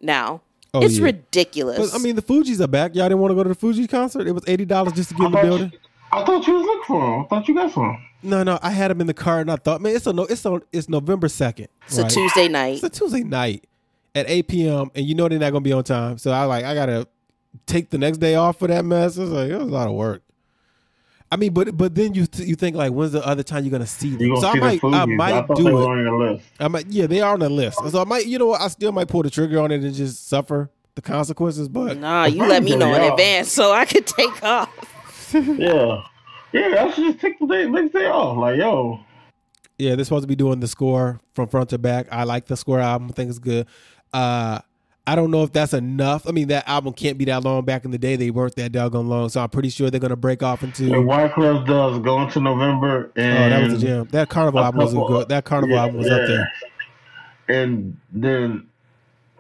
[0.01, 0.43] now.
[0.75, 1.07] Oh, it's yeah.
[1.07, 1.91] ridiculous.
[1.91, 2.95] But I mean, the Fugees are back.
[2.95, 4.27] Y'all didn't want to go to the Fuji concert.
[4.27, 5.73] It was eighty dollars just to get in the building.
[6.13, 7.21] You, I thought you was looking for him.
[7.25, 8.05] I thought you got some.
[8.23, 10.25] No, no, I had them in the car, and I thought, man, it's a no,
[10.25, 11.69] it's on, it's November second.
[11.87, 12.75] it's a Tuesday night.
[12.75, 13.65] It's a Tuesday night
[14.15, 14.91] at eight p.m.
[14.95, 16.19] and you know they're not gonna be on time.
[16.19, 17.07] So I like I gotta
[17.67, 19.17] take the next day off for that mess.
[19.17, 20.23] It's like it was a lot of work.
[21.31, 23.87] I mean, but but then you you think like when's the other time you're gonna
[23.87, 24.31] see them?
[24.31, 25.17] Gonna So I might I Fugees.
[25.17, 25.87] might thought they do were it.
[25.87, 26.45] on your list.
[26.59, 27.79] I might yeah they are on the list.
[27.91, 29.95] So I might you know what I still might pull the trigger on it and
[29.95, 31.69] just suffer the consequences.
[31.69, 34.71] But Nah, you let me know in advance so I could take off.
[35.59, 36.03] Yeah.
[36.53, 38.39] Yeah, I should just take the day, next day off.
[38.39, 39.01] Like, yo,
[39.77, 42.07] Yeah, they're supposed to be doing the score from front to back.
[42.11, 43.09] I like the score album.
[43.11, 43.67] I think it's good.
[44.15, 44.61] Uh,
[45.07, 46.27] I don't know if that's enough.
[46.29, 47.65] I mean, that album can't be that long.
[47.65, 49.29] Back in the day, they weren't that doggone long.
[49.31, 50.85] So I'm pretty sure they're gonna break off into.
[50.85, 53.11] and Wyclef does go into November.
[53.17, 54.09] Oh, And that was a jam.
[54.11, 55.29] That Carnival album was good.
[55.31, 56.53] That Carnival yeah, album was up there.
[57.49, 58.69] And then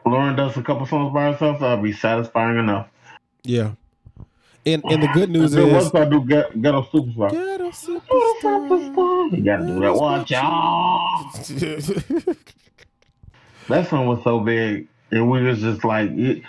[0.06, 1.60] Lauren does a couple songs by herself.
[1.60, 2.88] That'll be satisfying enough.
[3.44, 3.72] Yeah.
[4.74, 7.30] And and the good news is, once I do get, Ghetto Superstar.
[7.30, 9.36] Ghetto Superstar.
[9.36, 9.94] You gotta do that.
[9.94, 11.30] Watch out.
[13.68, 14.88] That song was so big.
[15.10, 16.42] And we was just like, it,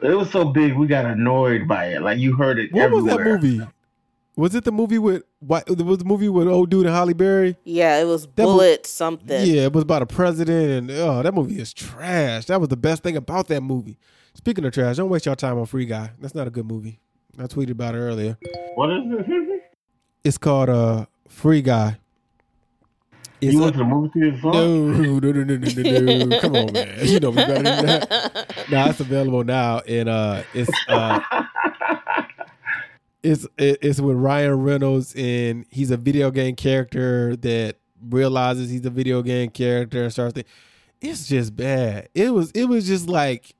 [0.00, 2.02] it was so big, we got annoyed by it.
[2.02, 3.60] Like, you heard it what was that movie?
[4.36, 5.68] Was it the movie with what?
[5.68, 7.56] Was the movie with old dude and Halle Berry.
[7.64, 9.46] Yeah, it was That mo- bullet something.
[9.46, 12.46] Yeah, it was about a president, and oh, that movie is trash.
[12.46, 13.96] That was the best thing about that movie.
[14.34, 16.10] Speaking of trash, don't waste your time on Free Guy.
[16.18, 16.98] That's not a good movie.
[17.38, 18.38] I tweeted about it earlier.
[18.74, 19.60] What is it?
[20.24, 21.98] It's called uh Free Guy.
[23.42, 24.38] It's you a- went to the movie theater?
[24.42, 26.40] no, no, no, no, no, no.
[26.40, 26.96] Come on, man.
[27.02, 28.64] You know me better than that.
[28.70, 31.20] nah, it's available now, and uh, it's uh,
[33.22, 37.76] it's it's with Ryan Reynolds, and he's a video game character that
[38.08, 40.32] realizes he's a video game character and starts.
[40.34, 40.46] Think,
[41.02, 42.08] it's just bad.
[42.14, 43.54] It was it was just like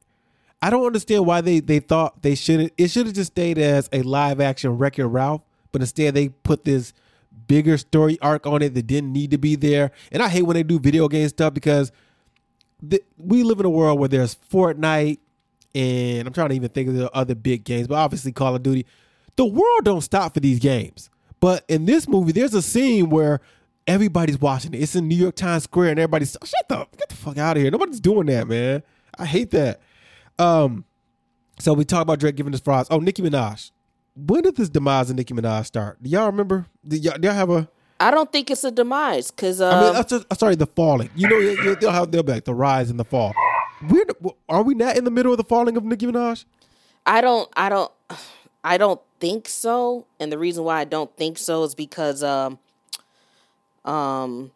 [0.65, 2.73] I don't understand why they they thought they shouldn't.
[2.79, 6.31] It should have just stayed as a live action Wreck It Ralph, but instead they
[6.31, 6.95] put this
[7.47, 9.91] bigger story arc on it that didn't need to be there.
[10.11, 11.93] And I hate when they do video game stuff because
[12.89, 15.19] th- we live in a world where there's Fortnite
[15.75, 18.63] and I'm trying to even think of the other big games, but obviously Call of
[18.63, 18.87] Duty.
[19.37, 21.11] The world don't stop for these games.
[21.41, 23.43] But in this movie, there's a scene where
[23.87, 24.81] everybody's watching it.
[24.81, 27.63] It's in New York Times Square and everybody's shut up, get the fuck out of
[27.63, 27.71] here.
[27.71, 28.83] Nobody's doing that, man.
[29.19, 29.83] I hate that.
[30.39, 30.85] Um
[31.59, 32.87] so we talk about Drake giving his fries.
[32.91, 33.71] Oh, Nicki Minaj.
[34.17, 36.03] When did this demise of Nicki Minaj start?
[36.03, 36.67] Do y'all remember?
[36.87, 37.69] Did y'all, do y'all have a
[38.01, 41.11] I don't think it's a demise because I mean, um, just, sorry, the falling.
[41.15, 43.35] You know, they'll have they'll be like the rise and the fall.
[43.89, 44.05] We're
[44.49, 46.45] are we not in the middle of the falling of Nicki Minaj?
[47.07, 47.93] I don't, I don't,
[48.65, 50.07] I don't think so.
[50.19, 52.59] And the reason why I don't think so is because um,
[53.85, 54.53] um,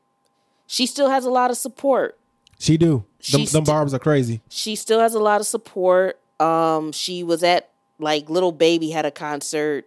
[0.66, 2.18] she still has a lot of support.
[2.58, 2.88] She do.
[2.88, 4.42] Them, She's them barbs are crazy.
[4.48, 6.18] She still has a lot of support.
[6.40, 9.86] Um, she was at like Lil Baby had a concert.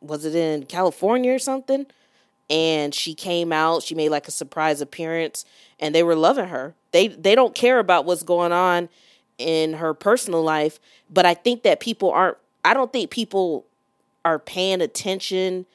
[0.00, 1.86] Was it in California or something?
[2.48, 3.82] And she came out.
[3.82, 5.44] She made like a surprise appearance,
[5.80, 6.74] and they were loving her.
[6.92, 8.88] They they don't care about what's going on
[9.38, 10.78] in her personal life,
[11.10, 12.38] but I think that people aren't.
[12.64, 13.66] I don't think people
[14.24, 15.66] are paying attention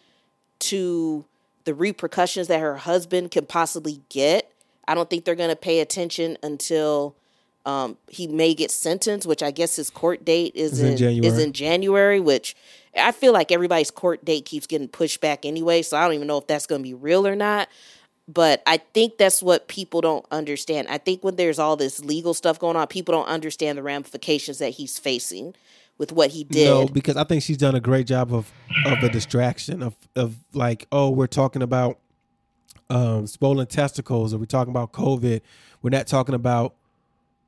[0.60, 1.26] to
[1.66, 4.52] the repercussions that her husband can possibly get.
[4.92, 7.16] I don't think they're going to pay attention until
[7.64, 11.28] Um, he may get sentenced, which I guess his court date is in in, January.
[11.28, 12.20] is in January.
[12.20, 12.56] Which
[12.96, 15.84] I feel like everybody's court date keeps getting pushed back anyway.
[15.84, 17.70] So I don't even know if that's going to be real or not.
[18.28, 20.88] But I think that's what people don't understand.
[20.90, 24.58] I think when there's all this legal stuff going on, people don't understand the ramifications
[24.58, 25.54] that he's facing
[26.00, 26.66] with what he did.
[26.66, 28.52] No, because I think she's done a great job of
[28.88, 32.00] of a distraction of of like, oh, we're talking about
[32.92, 35.42] um swollen testicles, or we're talking about COVID.
[35.82, 36.76] We're not talking about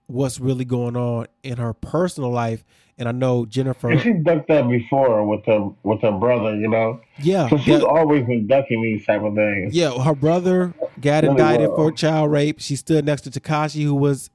[0.08, 2.64] what's really going on in her personal life.
[2.98, 6.68] And I know Jennifer, And she's ducked that before with her with her brother, you
[6.68, 7.02] know.
[7.20, 9.74] yeah, So she's yeah, always been ducking these type of things.
[9.76, 11.76] yeah, her brother got Really indicted well.
[11.78, 12.60] for child rape.
[12.60, 14.30] She stood next to Tekashi, who was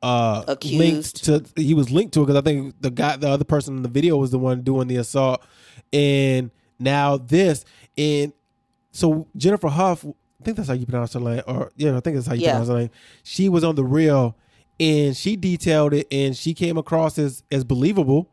[0.00, 1.24] uh linked Accused.
[1.24, 3.82] to he was linked to it because I think the guy the other person in
[3.82, 5.42] the video was the one doing the assault
[5.92, 7.64] and now this
[7.96, 8.32] and
[8.92, 10.06] so Jennifer Hough
[10.40, 12.42] I think that's how you pronounce her name or yeah I think that's how you
[12.42, 12.50] Yeah.
[12.52, 12.90] pronounce her name
[13.22, 14.36] she was on the real
[14.80, 18.30] and she detailed it and she came across as as believable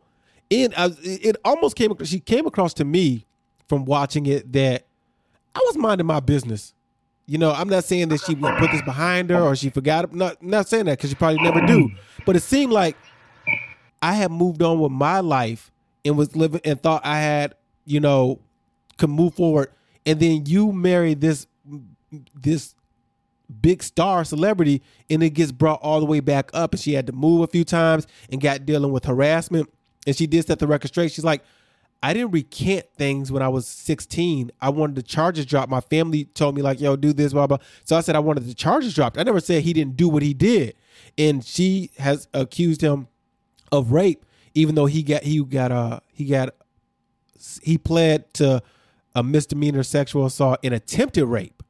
[0.52, 3.26] and I, it almost came she came across to me
[3.68, 4.86] from watching it that
[5.56, 6.74] I was minding my business
[7.28, 10.04] you know, I'm not saying that she put this behind her or she forgot.
[10.04, 10.14] it.
[10.14, 11.92] Not not saying that because she probably never do.
[12.24, 12.96] But it seemed like
[14.00, 15.72] I had moved on with my life
[16.06, 18.42] and was living and thought I had, you know,
[19.00, 19.72] could move forward.
[20.06, 21.48] And then you marry this
[22.34, 22.76] this
[23.62, 27.06] big star celebrity and it gets brought all the way back up and she had
[27.08, 29.72] to move a few times and got dealing with harassment
[30.08, 31.44] and she did set the record straight she's like
[32.02, 35.70] i didn't recant things when i was 16 i wanted the charges dropped.
[35.70, 37.58] My family told me like yo do this blah blah.
[37.84, 39.18] So i said i wanted the charges dropped.
[39.18, 40.76] I never said he didn't do what he did.
[41.18, 43.08] And she has accused him
[43.72, 44.26] of rape
[44.56, 46.50] even though he got he got uh he got
[47.62, 48.62] he pled to
[49.14, 51.62] a misdemeanor sexual assault and attempted rape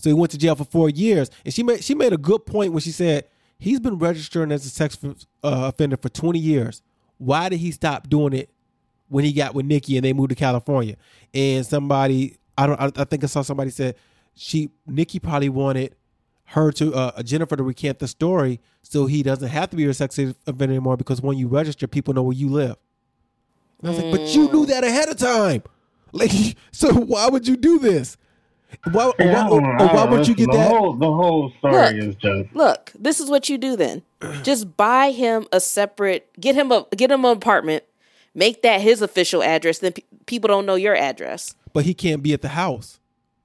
[0.00, 1.30] so he went to jail for four years.
[1.44, 3.26] And she made she made a good point when she said
[3.58, 6.82] he's been registering as a sex uh, offender for 20 years.
[7.18, 8.50] Why did he stop doing it
[9.08, 10.96] when he got with Nicki and they moved to California?
[11.34, 13.96] And somebody I don't I, I think I saw somebody said
[14.34, 15.94] she Nicki probably wanted
[16.46, 19.94] her to uh, Jennifer to recant the story so he doesn't have to be a
[19.94, 22.76] sex offender anymore because when you register, people know where you live.
[23.80, 25.62] And I was like, but you knew that ahead of time.
[26.12, 26.32] Like,
[26.72, 28.16] so why would you do this?
[28.92, 30.68] Why, Yeah, I why, or why would you get the that?
[30.70, 31.94] Whole, the whole story Look.
[31.96, 34.02] is just Look, this is what you do then.
[34.42, 37.84] Just buy him a separate, get him a get him an apartment,
[38.34, 39.78] make that his official address.
[39.78, 41.54] Then pe- people don't know your address.
[41.72, 42.98] but he can't be at the house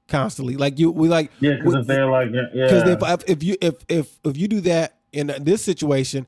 [0.07, 0.57] constantly.
[0.57, 3.75] Like you, we like yeah, because if they're like yeah, because if, if you if
[3.89, 6.27] if if you do that in this situation,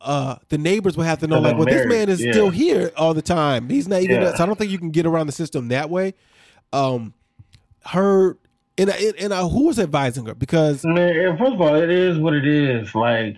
[0.00, 2.50] uh, the neighbors will have to know like, well, they're this man is married, still
[2.50, 3.68] here all the time.
[3.68, 4.22] He's not even.
[4.22, 4.34] Yeah.
[4.34, 6.14] So I don't think you can get around the system that way.
[6.72, 7.14] Um,
[7.86, 8.36] her
[8.78, 12.34] and and, uh, who was advising her because Man, first of all, it is what
[12.34, 12.94] it is.
[12.94, 13.36] Like,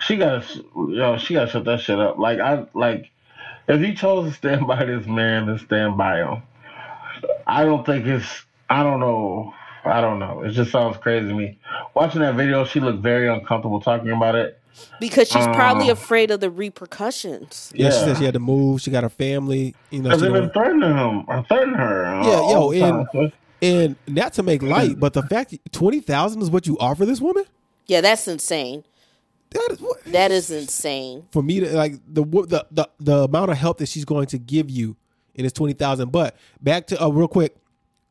[0.00, 0.44] she got,
[0.88, 2.18] yo, she got to shut that shit up.
[2.18, 3.10] Like, I like,
[3.68, 6.42] if he chose to stand by this man, then stand by him.
[7.46, 8.44] I don't think it's.
[8.68, 9.54] I don't know.
[9.84, 10.42] I don't know.
[10.42, 11.58] It just sounds crazy to me.
[11.94, 14.58] Watching that video, she looked very uncomfortable talking about it.
[15.00, 15.92] Because she's probably Oh.
[15.92, 17.72] afraid of the repercussions.
[17.74, 18.80] yeah, she said she had to move.
[18.80, 19.74] She got her family.
[19.90, 22.20] You know, Because they've been threatening him, or threatening her.
[22.24, 23.32] Yeah, yo, and- time.
[23.60, 27.20] and not to make light, but the fact twenty thousand is what you offer this
[27.20, 27.44] woman.
[27.86, 28.84] Yeah, that's insane.
[29.50, 31.24] That is what That is insane.
[31.30, 34.38] for me to like the the the, the amount of help that she's going to
[34.38, 34.96] give you
[35.34, 36.10] in this twenty thousand.
[36.12, 37.54] But back to uh, real quick,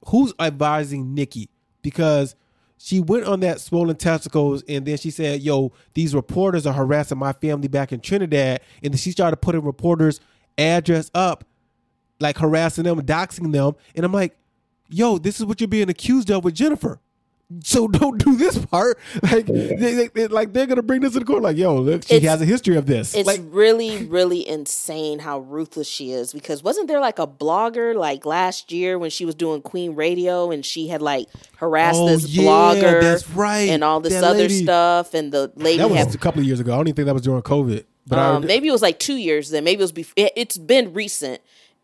[0.07, 1.49] who's advising Nicki
[1.81, 2.35] because
[2.83, 7.19] she went on that swollen testicles and then she said, "Yo, these reporters are harassing
[7.19, 10.19] my family back in Trinidad," and then she started putting reporters'
[10.57, 11.45] address up,
[12.19, 14.35] like harassing them, doxing them, and I'm like,
[14.89, 16.99] "Yo, this is what you're being accused of with Jennifer."
[17.63, 18.97] So don't do this part.
[19.23, 21.43] Like, they, they, they- like they're gonna bring this to the court.
[21.43, 23.13] Like, yo, look, she It's- has a history of this.
[23.13, 26.33] It's like, really, really insane how ruthless she is.
[26.33, 30.51] Because wasn't there like a blogger like last year when she was doing Queen Radio
[30.51, 31.27] and she had like
[31.57, 33.69] harassed Oh, this yeah, blogger that's right.
[33.69, 36.39] and all this That other lady- stuff and the lady that was had a couple
[36.41, 36.73] of years ago.
[36.73, 37.85] I don't even think that was during COVID.
[38.07, 39.63] But I, um, maybe it was like two years then.
[39.63, 40.13] Maybe it was before.
[40.15, 41.41] It, it's been recent.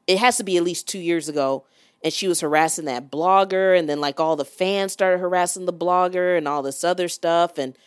[0.07, 1.65] It has to be at least two years ago.
[2.07, 5.73] And she was harassing that blogger, and then like all the fans started harassing the
[5.73, 7.57] blogger and all this other stuff.
[7.57, 7.77] And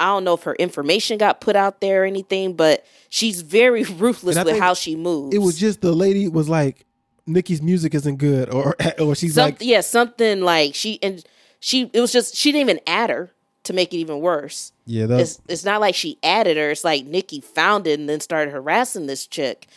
[0.00, 3.84] I don't know if her information got put out there or anything, but she's very
[4.02, 5.32] ruthless with how she moves.
[5.36, 6.84] it was just the lady was like,
[7.28, 11.24] Nicki's music isn't good, or or she's Some, like, yeah, something like she and
[11.60, 11.88] she.
[11.92, 13.32] It was just she didn't even add her
[13.62, 14.72] to make it even worse.
[14.84, 16.72] yeah, It's it's not like she added her.
[16.72, 19.68] It's like Nicki found it and then started harassing this chick.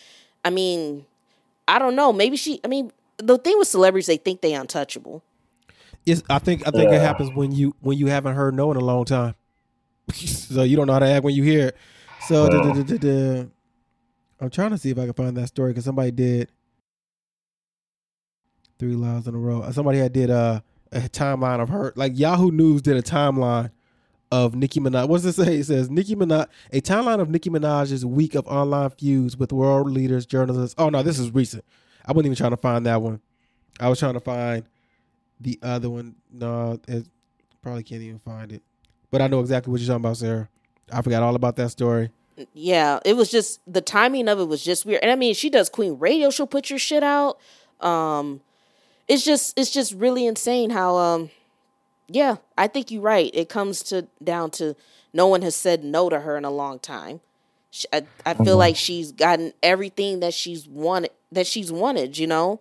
[0.44, 1.06] I mean,
[1.68, 2.12] I don't know.
[2.12, 2.60] Maybe she.
[2.64, 5.24] I mean, the thing with celebrities, they think they untouchable.
[6.06, 8.78] it's, I think I think it happens when you when you haven't heard no in
[8.78, 9.36] a long time.
[10.14, 11.78] so you don't know how to act when you hear it.
[12.28, 12.50] So Wow.
[12.50, 13.46] duh, duh, duh, duh, duh.
[14.40, 16.50] I'm trying to see if I can find that story because somebody did
[18.80, 19.62] three lives in a row.
[19.62, 21.94] Uh, somebody had did a, a timeline of her.
[21.96, 23.72] Like Yahoo News did a timeline
[24.32, 25.08] of Nicki Minaj.
[25.10, 25.58] What's it say?
[25.58, 29.90] It says Nicki Minaj, a timeline of Nicki Minaj's week of online feuds with world
[29.90, 30.76] leaders, journalists.
[30.78, 31.64] Oh no, this is recent.
[32.08, 33.20] I wasn't even trying to find that one.
[33.80, 34.64] I was trying to find
[35.40, 36.16] the other one.
[36.32, 37.06] No, it
[37.62, 38.64] probably can't even find it.
[39.12, 40.50] But I know exactly what you're talking about, Sarah.
[40.92, 42.12] I forgot all about that story.
[42.54, 45.02] yeah, it was just the timing of it was just weird.
[45.02, 46.30] And I mean, she does Queen Radio.
[46.30, 47.40] She'll put your shit out.
[47.82, 48.42] Um,
[49.08, 51.30] it's just it's just really insane how um,
[52.08, 53.32] yeah, I think you're right.
[53.34, 54.76] It comes to down to
[55.14, 57.22] no one has said no to her in a long time.
[57.78, 62.28] She, I, I feel like she's gotten everything that she's wanted that she's wanted, you
[62.28, 62.60] know.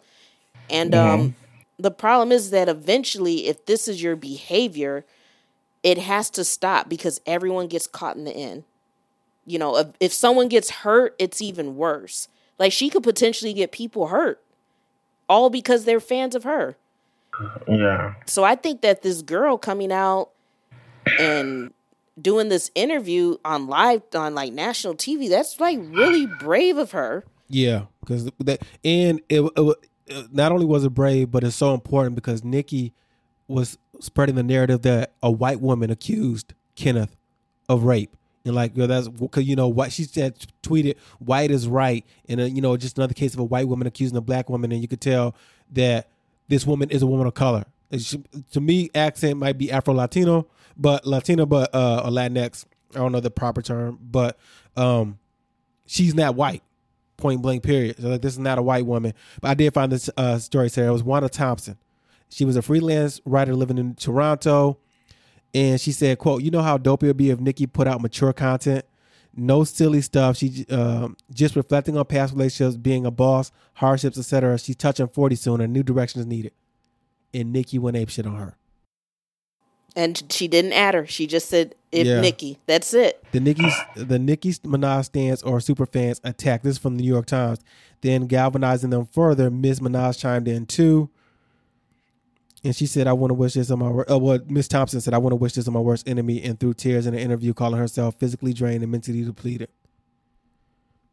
[0.69, 1.37] And um,
[1.79, 5.05] the problem is that eventually, if this is your behavior,
[5.83, 8.65] it has to stop because everyone gets caught in the end
[9.47, 12.29] you know, if, if someone gets hurt, it's even worse.
[12.59, 14.43] Like she could potentially get people hurt,
[15.29, 16.77] all because they're fans of her.
[17.69, 18.15] Yeah.
[18.27, 20.31] So I think that this girl coming out
[21.19, 21.73] and
[22.21, 27.25] doing this interview on live on like national TV, that's like really brave of her.
[27.49, 29.77] Yeah, because that and it, it,
[30.11, 32.93] uh, not only was it brave, but it's so important because Nicki
[33.49, 37.17] was spreading the narrative that a white woman accused Kenneth
[37.69, 38.17] of rape.
[38.45, 42.45] And like, that's because you know what she said, tweeted, "White is right," and uh,
[42.45, 44.87] you know, just another case of a white woman accusing a black woman, and you
[44.87, 45.35] could tell
[45.73, 46.09] that
[46.47, 47.65] this woman is a woman of color.
[47.99, 50.47] She, to me, accent might be Afro Latino,
[50.77, 52.65] but Latina, but uh, or Latinx.
[52.95, 54.39] I don't know the proper term, but
[54.77, 55.19] um,
[55.87, 56.63] she's not white
[57.17, 57.97] point blank period.
[58.01, 59.15] So like this is not a white woman.
[59.41, 60.89] But I did find this uh, story, Sarah.
[60.89, 61.79] It was Wanda Thompson.
[62.29, 64.79] She was a freelance writer living in Toronto.
[65.55, 68.03] And she said, quote, you know how dope it would be if Nicki put out
[68.03, 68.85] mature content?
[69.35, 70.37] No silly stuff.
[70.37, 74.59] She um, just reflecting on past relationships, being a boss, hardships, etc.
[74.59, 75.61] She's touching 40 soon.
[75.61, 76.53] A new direction is needed.
[77.33, 78.57] And Nicki went ape shit on her.
[79.97, 81.07] And she didn't add her.
[81.07, 82.21] She just said, if Yeah.
[82.21, 82.59] Nicki.
[82.67, 83.25] That's it.
[83.33, 83.65] The Nicki
[83.97, 86.65] the Nicki Minaj stands or super fans attacked.
[86.65, 87.61] This is from the New York Times.
[88.03, 89.81] Then galvanizing them further, Ms.
[89.81, 91.09] Minaj chimed in too.
[92.63, 94.11] And she said, I want to wish this on my worst.
[94.11, 96.43] Uh, well, Miss Thompson said, I want to wish this on my worst enemy.
[96.43, 99.69] And through tears in an interview, calling herself physically drained and mentally depleted.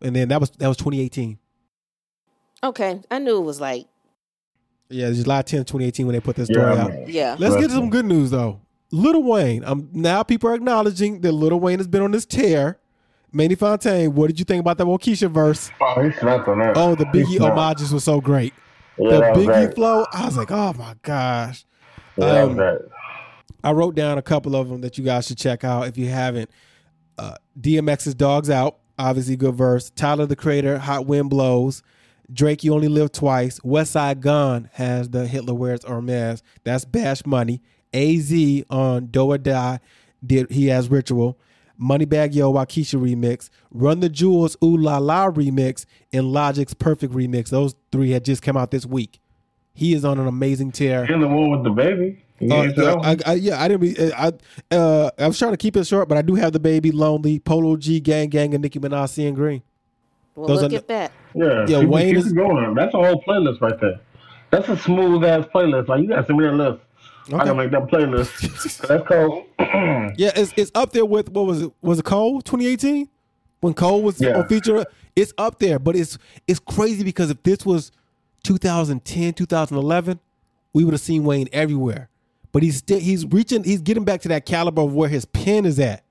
[0.01, 1.37] And then that was that was 2018.
[2.63, 3.01] Okay.
[3.11, 3.85] I knew it was like,
[4.89, 7.07] Yeah, it was July 10th, 2018 when they put this story Yeah, out.
[7.09, 7.35] yeah.
[7.39, 8.59] Let's get to some good news though.
[8.93, 9.63] Lil Wayne.
[9.65, 12.77] Um, now people are acknowledging that Lil Wayne has been on this tear.
[13.31, 15.71] Manny Fontaine, what did you think about that Wockesha verse?
[15.81, 16.77] Oh, he snapped on that.
[16.77, 18.53] Oh, the Biggie homages were so great.
[18.99, 19.73] Yeah, the Biggie great.
[19.75, 21.65] flow, I was like, oh my gosh.
[22.15, 22.79] Yeah, Um, great.
[23.63, 26.09] I wrote down a couple of them that you guys should check out if you
[26.09, 26.51] haven't.
[27.17, 29.89] Uh, DMX's Dogs Out, obviously good verse.
[29.89, 31.81] Tyler the Creator, Hot Wind Blows.
[32.31, 33.59] Drake, You Only Live Twice.
[33.61, 36.43] Westside Gunn has the Hitler Wears Hermes.
[36.63, 37.61] That's Bash Money.
[37.93, 38.33] AZ
[38.69, 39.79] on Do or Die,
[40.25, 41.37] did he has Ritual.
[41.81, 43.49] Moneybagg Yo Wockesha remix.
[43.71, 45.85] Run the Jewels Ooh La La remix.
[46.13, 47.49] And Logic's Perfect remix.
[47.49, 49.19] Those three had just come out this week.
[49.73, 51.11] He is on an amazing tear.
[51.11, 52.23] In the one with the baby.
[52.41, 52.45] Uh,
[52.77, 52.95] yeah.
[53.03, 53.81] I, I, yeah, I didn't.
[53.81, 54.31] Be, I
[54.71, 57.39] uh, I was trying to keep it short, but I do have the baby, lonely,
[57.39, 59.63] Polo G, Gang Gang, and Nicki Minaj, seeing green.
[60.35, 61.11] Well, Those look are at that.
[61.33, 62.73] Yeah, Yeah, keep, Wayne keep is- going.
[62.75, 63.99] That's a whole playlist right there.
[64.51, 65.87] That's a smooth ass playlist.
[65.87, 66.81] Like you gotta send me that list.
[67.31, 67.45] I Okay.
[67.45, 68.87] can make that playlist.
[68.87, 69.45] That's cool.
[70.17, 71.71] Yeah, it's it's up there with what was it?
[71.81, 73.07] Was it Cole 2018
[73.61, 74.37] when Cole was Yeah.
[74.39, 74.85] on feature?
[75.15, 76.17] It's up there, but it's
[76.47, 77.91] it's crazy because if this was
[78.43, 80.19] 2010, 2011,
[80.73, 82.09] we would have seen Wayne everywhere.
[82.51, 85.65] But he's still he's reaching he's getting back to that caliber of where his pen
[85.65, 86.03] is at.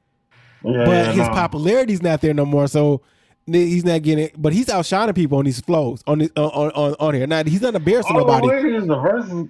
[0.65, 1.35] yeah, but his no.
[1.35, 2.67] popularity's not there no more.
[2.67, 3.03] So
[3.47, 4.35] he's not getting it.
[4.41, 7.27] But he's outshining people on these flows on this, on, on on here.
[7.27, 8.71] Now he's not embarrassing All nobody.
[8.73, 9.49] Needs the verses.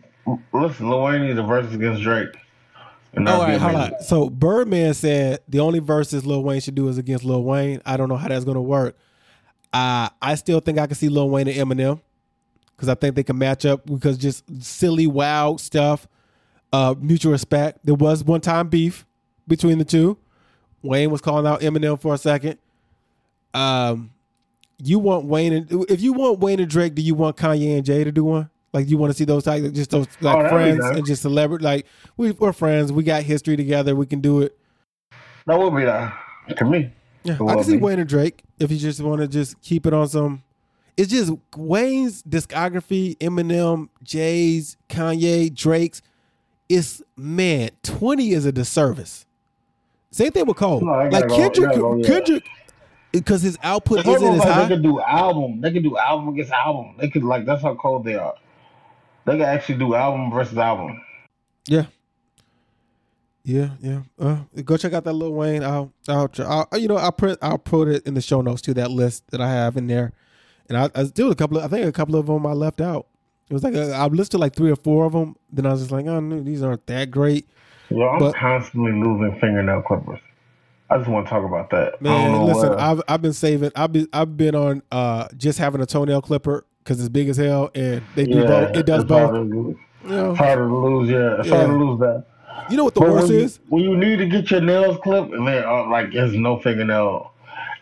[0.52, 2.36] Listen, Lil Wayne needs a verse against Drake.
[3.16, 4.02] All right, hold on.
[4.02, 7.82] So Birdman said the only verses Lil Wayne should do is against Lil Wayne.
[7.84, 8.96] I don't know how that's going to work.
[9.72, 12.00] Uh, I still think I can see Lil Wayne and Eminem
[12.76, 16.08] because I think they can match up because just silly, wild stuff,
[16.72, 17.80] uh, mutual respect.
[17.84, 19.06] There was one time beef
[19.46, 20.16] between the two.
[20.82, 22.58] Wayne was calling out Eminem for a second.
[23.54, 24.10] Um,
[24.82, 27.84] you want Wayne and if you want Wayne and Drake, do you want Kanye and
[27.84, 28.50] Jay to do one?
[28.72, 31.22] Like you want to see those type, just those oh, like Oh, friends and just
[31.22, 31.64] celebrity.
[31.64, 32.90] Like we, we're friends.
[32.92, 33.94] We got history together.
[33.94, 34.56] We can do it.
[35.46, 36.16] That would be that
[36.56, 36.92] to me.
[37.24, 37.76] Yeah, I can see.
[37.76, 40.42] Wayne and Drake if you just want to just keep it on some.
[40.96, 46.02] It's just Wayne's discography, Eminem, Jay's, Kanye, Drake's.
[46.68, 49.26] It's man, twenty is a disservice.
[50.10, 50.80] Same thing with Cole.
[50.80, 52.06] No, like go- Kendrick, go, yeah.
[52.06, 52.44] Kendrick,
[53.12, 54.62] because his output isn't as high.
[54.62, 55.60] they could do album.
[55.60, 56.94] They could do album against album.
[56.98, 58.34] They could like that's how cold they are.
[59.24, 61.00] They can actually do album versus album.
[61.66, 61.86] Yeah.
[63.44, 64.02] Yeah, yeah.
[64.18, 65.64] Uh, go check out that Lil Wayne.
[65.64, 68.74] I'll, I'll, I'll, you know, I'll put, I'll put it in the show notes to
[68.74, 70.12] that list that I have in there.
[70.68, 72.80] And I, I still a couple of, I think a couple of them I left
[72.80, 73.06] out.
[73.50, 75.36] It was like a, I listed like three or four of them.
[75.52, 77.48] Then I was just like, oh, no, these aren't that great.
[77.90, 80.20] Yo, I'm But- constantly losing fingernail clippers.
[80.88, 82.00] I just want to talk about that.
[82.02, 83.72] Man, listen, what- I've, I've been saving.
[83.74, 87.36] I've been, I've been on uh just having a toenail clipper because it's big as
[87.36, 88.76] hell and they do yeah, both.
[88.76, 89.30] It does both.
[89.32, 89.76] to lose.
[90.04, 91.08] You know, It's to lose.
[91.10, 91.56] Yeah, it's Yeah.
[91.56, 92.24] harder to lose that.
[92.70, 93.60] you know what the But worst when is?
[93.68, 97.30] when you need to get your nails clipped, and then uh, like there's no fingernail.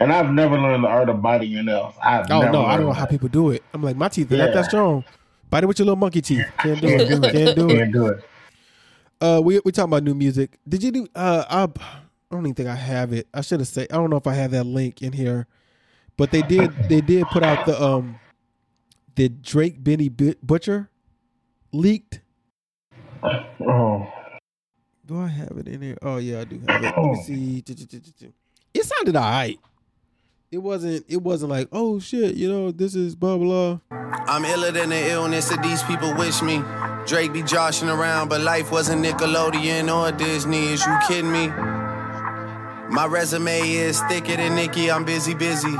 [0.01, 1.95] And I've never learned the art of biting your nails.
[2.03, 3.63] I've Oh never no, I don't know how people do it.
[3.75, 5.05] I'm like, my teeth are not that strong.
[5.51, 6.47] Bite it with your little monkey teeth.
[6.59, 7.09] Can't do Can't it.
[7.09, 7.33] do it.
[7.33, 7.77] Can't do it.
[7.79, 8.25] Can't do it.
[9.21, 10.59] Uh, we we talking about new music.
[10.69, 11.07] Did you do?
[11.15, 11.67] Uh, I, I
[12.31, 13.27] don't even think I have it.
[13.35, 13.89] I should have said.
[13.91, 15.47] I don't know if I have that link in here,
[16.17, 16.73] but they did.
[16.89, 18.20] They did put out the um,
[19.15, 20.91] the Drake Benny Bu- Butcher
[21.73, 22.21] leaked.
[23.23, 24.11] Oh,
[25.07, 25.99] Do I have it in here?
[26.03, 26.85] Oh yeah, I do have it.
[26.85, 27.23] Let me oh.
[27.23, 27.65] see.
[28.73, 29.59] It sounded alright.
[30.51, 31.05] It wasn't.
[31.09, 33.79] It wasn't like, oh shit, you know, this is blah blah.
[33.91, 36.63] I'm iller than the illness that these people wish me.
[37.07, 40.73] Drake be joshing around, but life wasn't Nickelodeon or Disney.
[40.73, 41.49] Is you kidding me?
[42.91, 44.91] My resume is thicker than Nicki.
[44.91, 45.77] I'm busy, busy.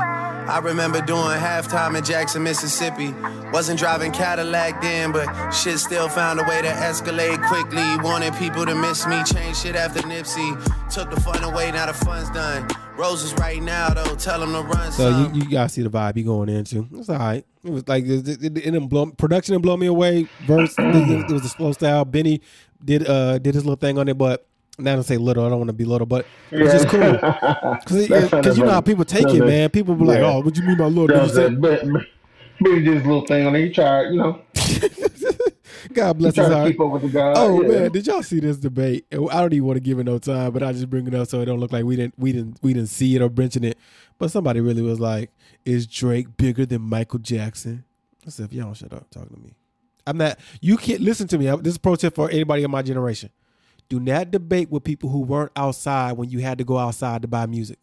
[0.51, 3.13] I remember doing halftime in Jackson, Mississippi.
[3.53, 7.81] Wasn't driving Cadillac then, but shit still found a way to escalate quickly.
[8.03, 10.51] Wanted people to miss me, change shit after Nipsey.
[10.93, 12.67] Took the fun away, now the fun's done.
[12.97, 15.33] Roses right now, though, tell them to run So some.
[15.33, 16.85] you, you gotta see the vibe he going into.
[16.95, 17.45] It's all right.
[17.63, 20.27] It was like it, it, it didn't blow production didn't blow me away.
[20.45, 22.03] Verse it, it was a slow style.
[22.03, 22.41] Benny
[22.83, 24.45] did uh did his little thing on it, but
[24.77, 25.45] not to say little.
[25.45, 26.99] I don't want to be little, but it was just cool.
[27.11, 29.69] Because you know how people take it, man.
[29.69, 30.31] People be like, Yeah.
[30.33, 31.61] "Oh, what you mean by little?" you that.
[31.61, 32.01] But, but
[32.59, 33.65] maybe just a little thing on there.
[33.65, 34.41] He tried, you know,
[35.93, 36.71] God bless his tried heart.
[36.71, 37.33] keep up with the guy.
[37.35, 37.67] Oh yeah.
[37.67, 39.05] man, did y'all see this debate?
[39.11, 41.27] I don't even want to give it no time, but I just bring it up
[41.27, 43.63] so it don't look like we didn't we didn't we didn't see it or mention
[43.63, 43.77] it.
[44.19, 45.31] But somebody really was like,
[45.65, 47.83] "Is Drake bigger than Michael Jackson?"
[48.25, 49.55] I said, "If y'all don't shut up, talking to me,
[50.05, 50.37] I'm not.
[50.61, 51.49] You can't listen to me.
[51.49, 53.31] I- This is a pro tip for anybody in my generation.
[53.91, 57.27] Do not debate with people who weren't outside when you had to go outside to
[57.27, 57.77] buy music.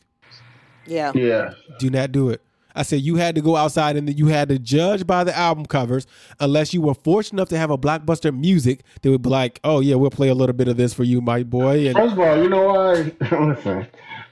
[0.86, 1.12] Yeah.
[1.14, 1.52] Yeah.
[1.78, 2.40] Do not do it.
[2.74, 5.36] I said you had to go outside and then you had to judge by the
[5.36, 6.06] album covers
[6.40, 9.80] unless you were fortunate enough to have a blockbuster music that would be like, oh
[9.80, 11.88] yeah, we'll play a little bit of this for you, my boy.
[11.88, 13.12] And First of all, you know why?
[13.38, 13.86] Listen.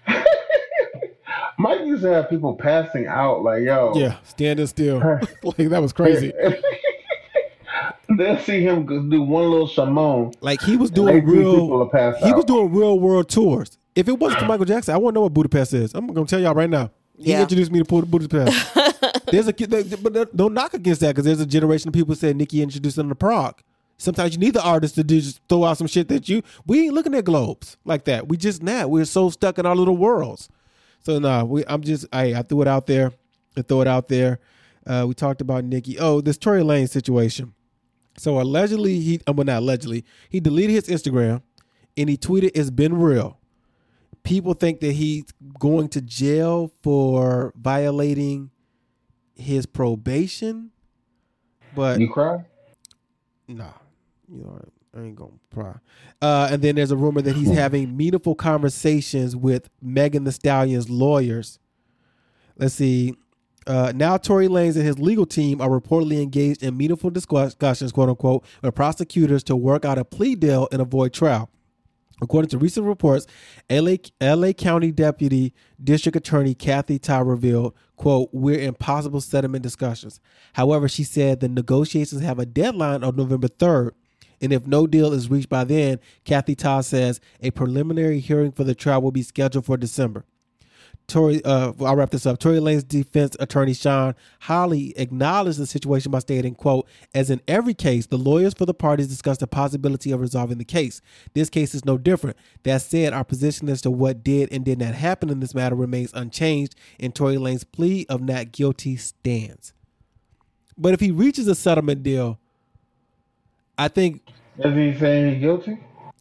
[1.59, 3.93] Mike used to have people passing out like, yo.
[3.95, 5.01] yeah, standing still.
[5.43, 6.33] like that was crazy.
[8.09, 10.33] They'll see him do one little Shimon.
[10.41, 13.79] Like he was doing real are passed he was doing real world tours.
[13.95, 15.95] If it wasn't for Michael Jackson, I wouldn't know what Budapest is.
[15.95, 16.91] I'm gonna tell y'all right now.
[17.19, 17.43] He Yeah.
[17.43, 18.75] introduced me to Budapest.
[19.31, 19.71] there's a kid,
[20.03, 22.97] but don't knock against that because there's a generation of people who said Nicki introduced
[22.97, 23.61] them to Prague.
[23.99, 26.85] Sometimes you need the artist to do, just throw out some shit that you we
[26.85, 28.29] ain't looking at globes like that.
[28.29, 28.91] We just not.
[28.91, 30.49] We're so stuck in our little worlds.
[31.01, 33.13] So no, we I'm just I I threw it out there.
[33.57, 34.39] I throw it out there.
[34.87, 35.99] Uh, we talked about Nicki.
[35.99, 37.55] Oh, this Tory Lanez situation.
[38.19, 41.43] So allegedly, he uh, well not allegedly, he deleted his Instagram
[41.97, 43.39] and he tweeted, "It's been real."
[44.23, 45.25] People think that he's
[45.59, 48.51] going to jail for violating
[49.35, 50.71] his probation,
[51.75, 52.45] but You cry?
[53.47, 53.71] Nah,
[54.29, 54.61] you know,
[54.97, 55.75] I ain't gonna cry.
[56.21, 60.89] Uh, and then there's a rumor that he's having meaningful conversations with Megan Thee Stallion's
[60.91, 61.59] lawyers.
[62.57, 63.15] Let's see.
[63.67, 68.09] Uh, now Tory Lanez and his legal team are reportedly engaged in meaningful discussions, quote
[68.09, 71.51] unquote, with prosecutors to work out a plea deal and avoid trial.
[72.23, 73.27] According to recent reports,
[73.69, 75.53] LA, LA County Deputy
[75.83, 80.19] District Attorney Kathy Ta revealed, quote, we're in possible settlement discussions.
[80.55, 83.91] However, she said the negotiations have a deadline of November 3rd.
[84.41, 88.65] And if no deal is reached by then, Kathy Ta says a preliminary hearing for
[88.65, 90.25] the trial will be scheduled for December.
[91.09, 92.41] Tory, uh, I'll wrap this up.
[92.41, 97.75] Tory Lane's defense attorney Shawn Holley acknowledged the situation by stating, "quote As in every
[97.75, 101.01] case, the lawyers for the parties discussed the possibility of resolving the case.
[101.33, 102.37] This case is no different.
[102.65, 105.77] That said, our position as to what did and did not happen in this matter
[105.77, 109.73] remains unchanged, and Tory Lane's plea of not guilty stands.
[110.77, 112.39] But if he reaches a settlement deal,
[113.79, 114.23] I think
[114.59, 115.79] Is he saying he's guilty?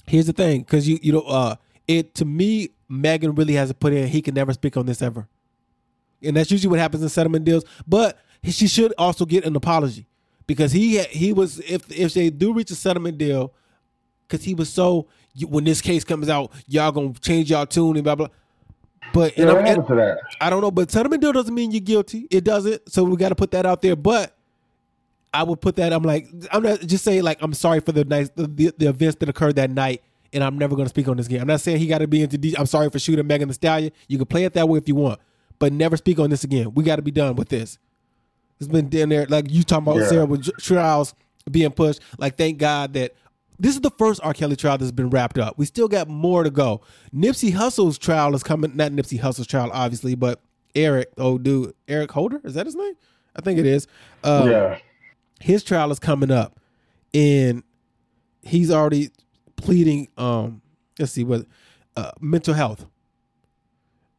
[0.08, 1.56] here's the thing because you you know uh
[1.88, 5.02] it to me megan really has to put in he can never speak on this
[5.02, 5.28] ever
[6.24, 10.08] and that's usually what happens in settlement deals but she should also get an apology
[10.48, 13.52] because he he was if if they do reach a settlement deal
[14.28, 15.08] because he was so
[15.48, 18.28] when this case comes out, y'all gonna change y'all tune and blah blah.
[19.14, 20.20] But and Yeah, I'm- what that?
[20.40, 22.28] I don't know, but settlement deal doesn't mean you're guilty.
[22.32, 22.90] It doesn't.
[22.92, 23.96] So we got to put that out there.
[23.96, 24.36] But
[25.34, 25.92] I would put that.
[25.92, 28.88] I'm like, I'm not just saying like I'm sorry for the night, the, the, the
[28.88, 30.02] events that occurred that night,
[30.36, 31.42] and I'm never going to speak on this game.
[31.42, 32.38] I'm not saying he got to be into.
[32.38, 33.92] De- I'm sorry for shooting Megan Thee Stallion.
[34.08, 35.20] You can play it that way if you want,
[35.58, 36.74] but never speak on this again.
[36.76, 37.80] We got to be done with this.
[38.60, 40.08] It's been down there like you talking about Yeah.
[40.08, 41.16] Sarah with trials
[41.50, 42.02] being pushed.
[42.20, 43.14] Like thank God that.
[43.58, 44.34] This is the first R.
[44.34, 45.58] Kelly trial that's been wrapped up.
[45.58, 46.82] We still got more to go.
[47.14, 48.76] Nipsey Hussle's trial is coming.
[48.76, 50.42] Not Nipsey Hussle's trial, obviously, but
[50.76, 52.96] Eric, oh dude, Eric Holder, is that his name?
[53.34, 53.88] I think it is.
[54.26, 54.80] Um, yeah.
[55.40, 56.60] his trial is coming up
[57.14, 57.64] and
[58.42, 59.12] he's already
[59.66, 60.61] pleading um
[60.99, 61.45] let's see what
[61.97, 62.86] uh mental health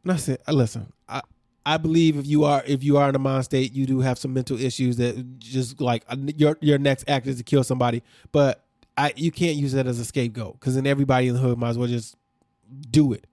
[0.03, 1.21] and i said listen i
[1.65, 4.19] i believe if you are if you are in a mind state you do have
[4.19, 8.03] some mental issues that just like uh, your your next act is to kill somebody
[8.33, 8.65] but
[8.97, 11.71] i you can't use that as a scapegoat because then everybody in the hood might
[11.71, 12.17] as well just
[12.91, 13.25] do it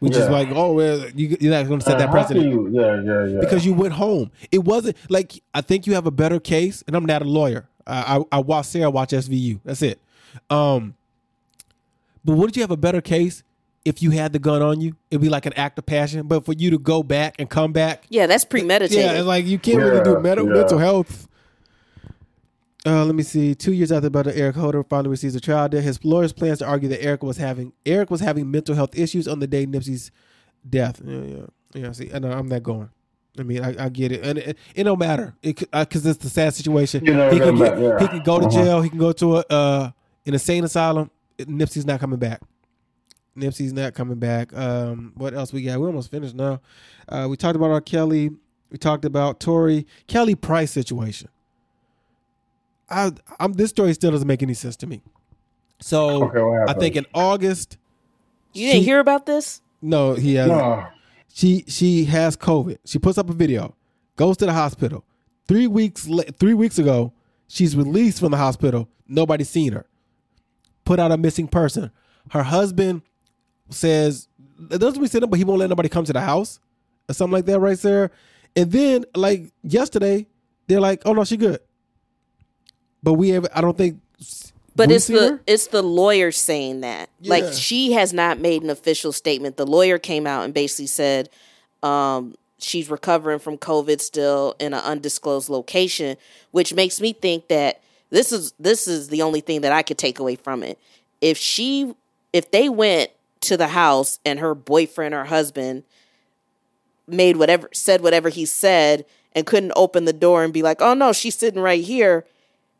[0.00, 0.28] Which Yeah.
[0.28, 3.26] like oh well you, you're not going to set Uh, that precedent you- yeah, yeah,
[3.26, 3.40] yeah.
[3.40, 4.30] because you went home.
[4.50, 7.68] It wasn't like I think you have a better case, and I'm not a lawyer.
[7.86, 9.60] I I, I watch Sarah watch SVU.
[9.64, 10.00] That's it.
[10.50, 10.94] Um,
[12.24, 13.42] but wouldn't you have a better case
[13.84, 14.94] if you had the gun on you?
[15.10, 16.26] It'd be like an act of passion.
[16.28, 19.04] But for you to go back and come back, Yeah, that's premeditated.
[19.04, 20.52] yeah, it's like you can't really do Yeah, mental, yeah.
[20.54, 21.28] mental health.
[22.84, 23.54] Uh, let me see.
[23.54, 26.66] Two years after brother Eric Holder finally receives a trial date, his lawyers plans to
[26.66, 30.10] argue that Eric was having Eric was having mental health issues on the day Nipsey's
[30.68, 31.00] death.
[31.04, 31.44] Yeah, yeah,
[31.74, 31.92] yeah.
[31.92, 32.90] See, I know I'm not going.
[33.38, 36.54] I mean, I, I get it, and it, it don't matter because it's the sad
[36.54, 37.04] situation.
[37.06, 37.98] You know, he can get, yeah.
[38.00, 38.62] he could go to Uh-huh.
[38.64, 38.82] jail.
[38.82, 39.90] He can go to a uh,
[40.26, 41.08] an insane asylum.
[41.38, 42.40] Nipsey's not coming back.
[43.36, 44.54] Nipsey's not coming back.
[44.56, 45.80] Um, what else we got?
[45.80, 46.60] We almost finished now.
[47.08, 47.80] Uh, we talked about R.
[47.80, 48.30] Kelly.
[48.70, 51.28] We talked about Tory Kelly Price situation.
[52.90, 55.02] I, I'm this story still doesn't make any sense to me.
[55.80, 56.80] So Okay, what I happened?
[56.80, 57.76] think in August,
[58.52, 59.62] you didn't hear about this?
[59.80, 60.86] no, he has No.
[61.32, 62.78] she she has COVID.
[62.84, 63.74] She puts up a video,
[64.16, 65.04] goes to the hospital.
[65.48, 66.08] Three weeks
[66.38, 67.12] three weeks ago,
[67.48, 68.88] she's released from the hospital.
[69.08, 69.86] Nobody's seen her.
[70.84, 71.90] Put out a missing person.
[72.30, 73.02] Her husband
[73.70, 74.28] says
[74.70, 76.60] it doesn't send him, but he won't let nobody come to the house
[77.08, 78.10] or something like that, right, Sarah?
[78.54, 80.26] And then like yesterday,
[80.66, 81.60] they're like, "Oh no, she good."
[83.02, 83.46] But we have.
[83.54, 84.00] I don't think.
[84.74, 85.40] But it's the her?
[85.46, 87.10] it's the lawyer saying that.
[87.20, 87.30] Yeah.
[87.30, 89.56] Like she has not made an official statement.
[89.56, 91.28] The lawyer came out and basically said
[91.82, 96.16] um, she's recovering from COVID still in an undisclosed location,
[96.52, 99.98] which makes me think that this is this is the only thing that I could
[99.98, 100.78] take away from it.
[101.20, 101.94] If she
[102.32, 103.10] if they went
[103.40, 105.82] to the house and her boyfriend or husband
[107.08, 110.94] made whatever said whatever he said and couldn't open the door and be like, "Oh
[110.94, 112.24] no, she's sitting right here."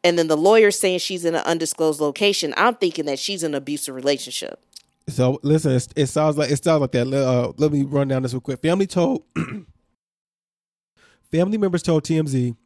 [0.05, 3.53] and then the lawyer saying she's in an undisclosed location, I'm thinking that she's in
[3.53, 4.61] an abusive relationship.
[5.09, 7.12] So listen, it sounds like it sounds like that.
[7.12, 8.61] Uh, let me run down this real quick.
[8.61, 9.24] Family told
[11.33, 12.57] family members told TMZ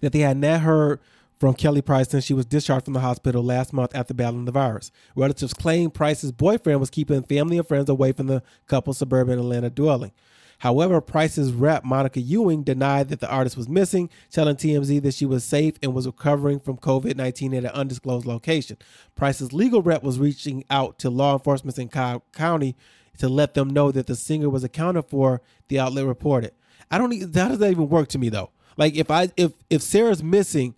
[0.00, 1.00] that they had not heard
[1.42, 4.52] from Kelly Price since she was discharged from the hospital last month after battling the
[4.52, 4.92] virus.
[5.16, 9.68] Relatives claim Price's boyfriend was keeping family and friends away from the couple's suburban Atlanta
[9.68, 10.12] dwelling.
[10.58, 15.26] However, Price's rep, Monica Ewing, denied that the artist was missing, telling TMZ that she
[15.26, 18.76] was safe and was recovering from COVID 19 at an undisclosed location.
[19.16, 22.76] Price's legal rep was reaching out to law enforcement in Cobb County
[23.18, 26.52] to let them know that the singer was accounted for, the outlet reported.
[26.88, 28.50] I don't that even work to me though?
[28.76, 30.76] Like if I if if Sarah's missing,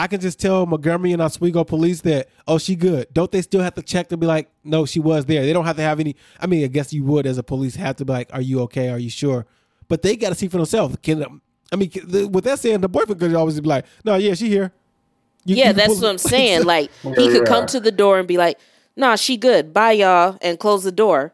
[0.00, 3.08] I can just tell Montgomery and Oswego police that, oh, she good.
[3.12, 5.44] Don't they still have to check to be like, no, she was there.
[5.44, 6.14] They don't have to have any.
[6.40, 8.60] I mean, I guess you would as a police have to be like, are you
[8.62, 8.90] okay?
[8.90, 9.44] Are you sure?
[9.88, 10.96] But they got to see for themselves.
[11.02, 11.40] Can
[11.72, 11.90] I mean,
[12.30, 14.72] with that saying, the boyfriend could always be like, no, yeah, she here.
[15.44, 16.64] You- yeah, you that's pull- what I'm saying.
[16.64, 18.58] Like he could come to the door and be like,
[18.96, 19.72] "Nah, she good.
[19.74, 21.32] Bye, y'all," and close the door.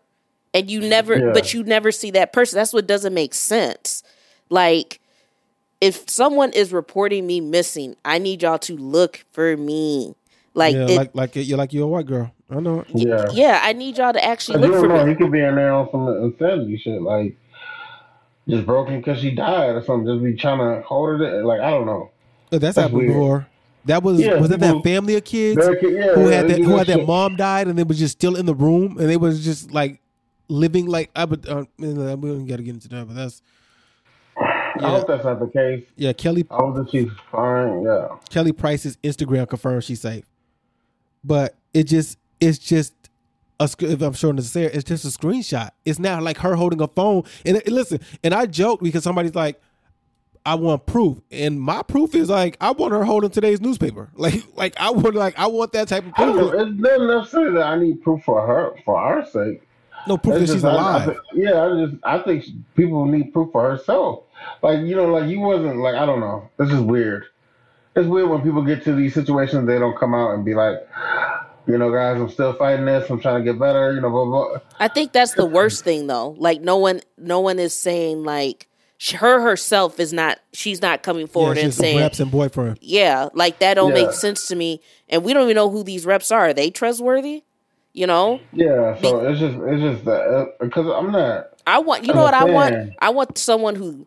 [0.55, 1.31] And you never, Yeah.
[1.35, 2.57] but you never see that person.
[2.57, 4.03] That's what doesn't make sense.
[4.51, 5.01] Like,
[5.81, 10.15] if someone is reporting me missing, I need y'all to look for me.
[10.55, 12.33] Like, yeah, it, like like you're like you're a white girl.
[12.51, 12.85] I know.
[12.95, 13.27] Yeah.
[13.33, 15.05] yeah, I need y'all to actually But look don't for know.
[15.05, 15.11] me.
[15.11, 17.37] He could be in there on some insanity shit, like
[18.49, 20.07] just broken because she died or something.
[20.07, 21.45] Just be trying to hold her there.
[21.45, 22.11] Like I don't know.
[22.51, 23.09] That's, That's happened weird.
[23.13, 23.47] before.
[23.87, 26.49] That was Yeah, was it that people- family of kids kid- yeah, who yeah, had
[26.49, 28.97] that who had that that mom died and they was just still in the room
[28.99, 30.01] and they was just like
[30.49, 33.43] living like I would uh, we don't got to get into that, but that's
[34.81, 35.85] I hope that's not the case.
[35.97, 36.13] yeah.
[36.13, 37.83] Kelly I hope that she's fine.
[37.83, 38.09] Yeah.
[38.31, 40.25] Kelly Price's Instagram confirms she's safe,
[41.23, 42.93] but it just it's just
[43.61, 45.71] a if I'm showing this to it's just a screenshot.
[45.85, 47.23] It's not like her holding a phone.
[47.45, 49.61] And, and listen, and I joked because somebody's like,
[50.47, 54.11] I want proof, and my proof is like I want her holding today's newspaper.
[54.17, 56.37] Like, like I want, like I want that type of proof.
[56.37, 56.49] know.
[56.53, 59.63] It's not necessarily that I need proof for her for our sake.
[60.07, 61.19] No proof that It's she's just, I- I alive.
[61.33, 62.45] yeah, I just I think
[62.77, 64.24] people need proof for herself.
[64.63, 66.49] Like you know, like you wasn't like I don't know.
[66.59, 67.25] This is weird.
[67.97, 70.79] It's weird when people get to these situations they don't come out and be like,
[71.67, 73.09] you know, guys, I'm still fighting this.
[73.09, 73.93] I'm trying to get better.
[73.95, 74.59] You know, blah blah.
[74.81, 76.31] I think that's the worst thing though.
[76.39, 78.69] Like no one no one is saying like
[79.19, 82.79] her herself is not she's not coming forward yeah, and saying reps and boyfriend.
[82.81, 84.05] yeah, like that don't Yeah.
[84.07, 84.81] make sense to me.
[85.09, 86.49] And we don't even know who these reps are.
[86.49, 87.45] Are they trustworthy?
[87.93, 88.41] You know?
[88.53, 91.51] Yeah, so it's just it's just that uh, because I'm not.
[91.67, 92.91] I want you I'm know a what I want?
[92.99, 94.07] I want someone who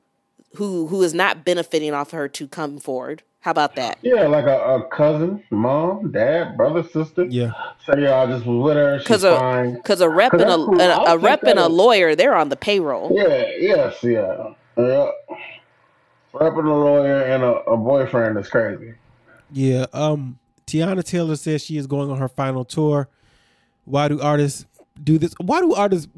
[0.55, 3.23] who who is not benefiting off her to come forward.
[3.41, 3.97] How about that?
[4.01, 7.23] Yeah, like a, a cousin, mom, dad, brother, sister.
[7.25, 7.51] Yeah,
[7.85, 8.97] Say, yo, I just was with her.
[8.99, 9.73] She's Because a fine.
[9.75, 10.81] because a rep 'Cause and a, cool.
[10.81, 13.09] a, I'll a rep and a lawyer, they're on the payroll.
[13.13, 14.53] Yeah, yes, yeah.
[14.77, 15.09] Yeah.
[16.33, 18.93] Rapping a lawyer and a, a boyfriend is crazy.
[19.51, 19.85] yeah.
[19.93, 20.37] Um,
[20.67, 23.07] Teyana Taylor says she is going on her final tour.
[23.85, 24.65] Why do artists
[25.01, 25.33] do this?
[25.39, 26.09] Why do artists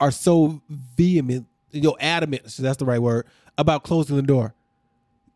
[0.00, 1.46] are so vehement,
[1.76, 2.50] you know, adamant?
[2.50, 3.26] So that's the right word
[3.58, 4.54] about closing the door.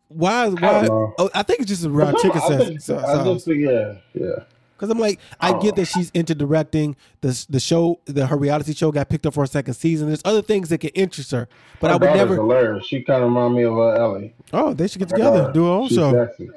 [0.09, 0.49] Why?
[0.49, 0.81] Why?
[0.81, 1.13] know.
[1.17, 2.85] Oh, I think it's just around I chicken think- sense.
[2.85, 4.43] So, I just think, yeah, yeah.
[4.75, 6.95] Because I'm like, I get that she's into directing.
[7.21, 10.07] The the show, the her reality show got picked up for a second season.
[10.07, 11.47] There's other things that can interest her,
[11.79, 12.35] but Her I would never.
[12.35, 12.87] hilarious.
[12.87, 14.33] She kind of remind me of uh, Ellie.
[14.51, 15.53] Oh, they should get Her together, daughter.
[15.53, 16.49] do her own She's show, sexy.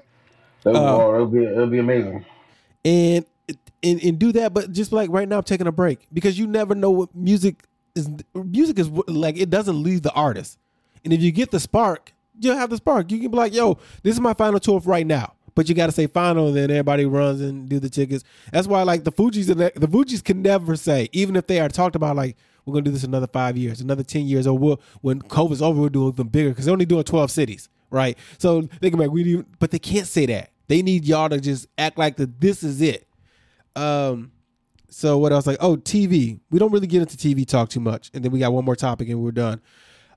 [0.64, 2.24] It'll, Uh, it'll be it'll be amazing.
[2.82, 3.26] and,
[3.82, 4.54] and and do that.
[4.54, 7.62] But just like right now, I'm taking a break because you never know what music
[7.94, 8.08] is.
[8.34, 10.58] Music is like it doesn't leave the artist,
[11.04, 13.10] and if you get the spark, you'll have the spark.
[13.10, 15.86] You can be like, "Yo, this is my final tour right now." But you got
[15.86, 18.24] to say final, and then everybody runs and do the tickets.
[18.50, 21.68] That's why, like the Fugees the, the Fugees can never say, even if they are
[21.68, 24.80] talked about, like we're gonna do this another five years, another ten years, or we'll,
[25.00, 28.18] when COVID's over, we'll do even bigger because they're only doing twelve cities, right?
[28.38, 30.50] So they can be like, we need, but they can't say that.
[30.66, 33.06] They need y'all to just act like the this is it.
[33.76, 34.32] Um,
[34.94, 35.44] so what else?
[35.44, 36.38] Like, oh, TV.
[36.50, 38.76] We don't really get into TV talk too much, and then we got one more
[38.76, 39.60] topic, and we're done.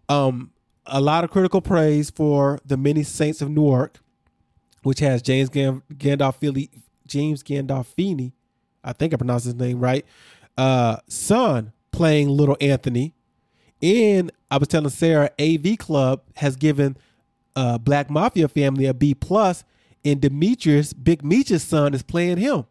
[0.07, 0.51] Um,
[0.85, 3.97] a lot of critical praise for the Many Saints of Newark,
[4.83, 6.69] which has James Gan- Gandolfini,
[7.07, 8.33] James Gandolfini,
[8.83, 10.05] I think I pronounced his name right.
[10.55, 13.15] Uh, son playing Little Anthony,
[13.81, 16.97] and I was telling Sarah, AV Club has given
[17.55, 19.63] uh, Black Mafia Family a B plus,
[20.05, 22.65] and Demetrius, Big Meech's son, is playing him.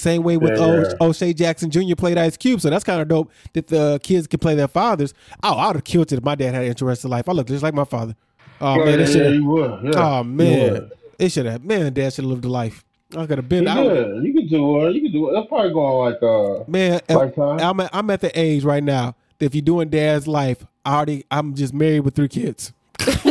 [0.00, 0.92] Same way with Yeah, O- yeah.
[1.00, 1.94] O'Shea Jackson Jr.
[1.96, 5.12] played Ice Cube, so that's kind of dope that the kids can play their fathers.
[5.42, 7.28] Oh, I would have killed it if my dad had an interesting life.
[7.28, 8.16] I look just like my father.
[8.62, 9.34] Oh yeah, man, they yeah, should have.
[9.34, 9.80] you would.
[9.84, 9.90] Yeah.
[10.18, 11.64] Oh man, they should have.
[11.64, 12.84] Man, dad should have lived a life.
[13.16, 13.64] I could have been.
[13.64, 14.24] You I would- could.
[14.24, 14.94] You could do it.
[14.94, 15.32] You could do it.
[15.32, 17.60] It'll probably go on like uh Man, Lifetime?
[17.60, 20.94] I'm at, I'm at the age right now that if you're doing dad's life, I
[20.96, 22.72] already I'm just married with three kids.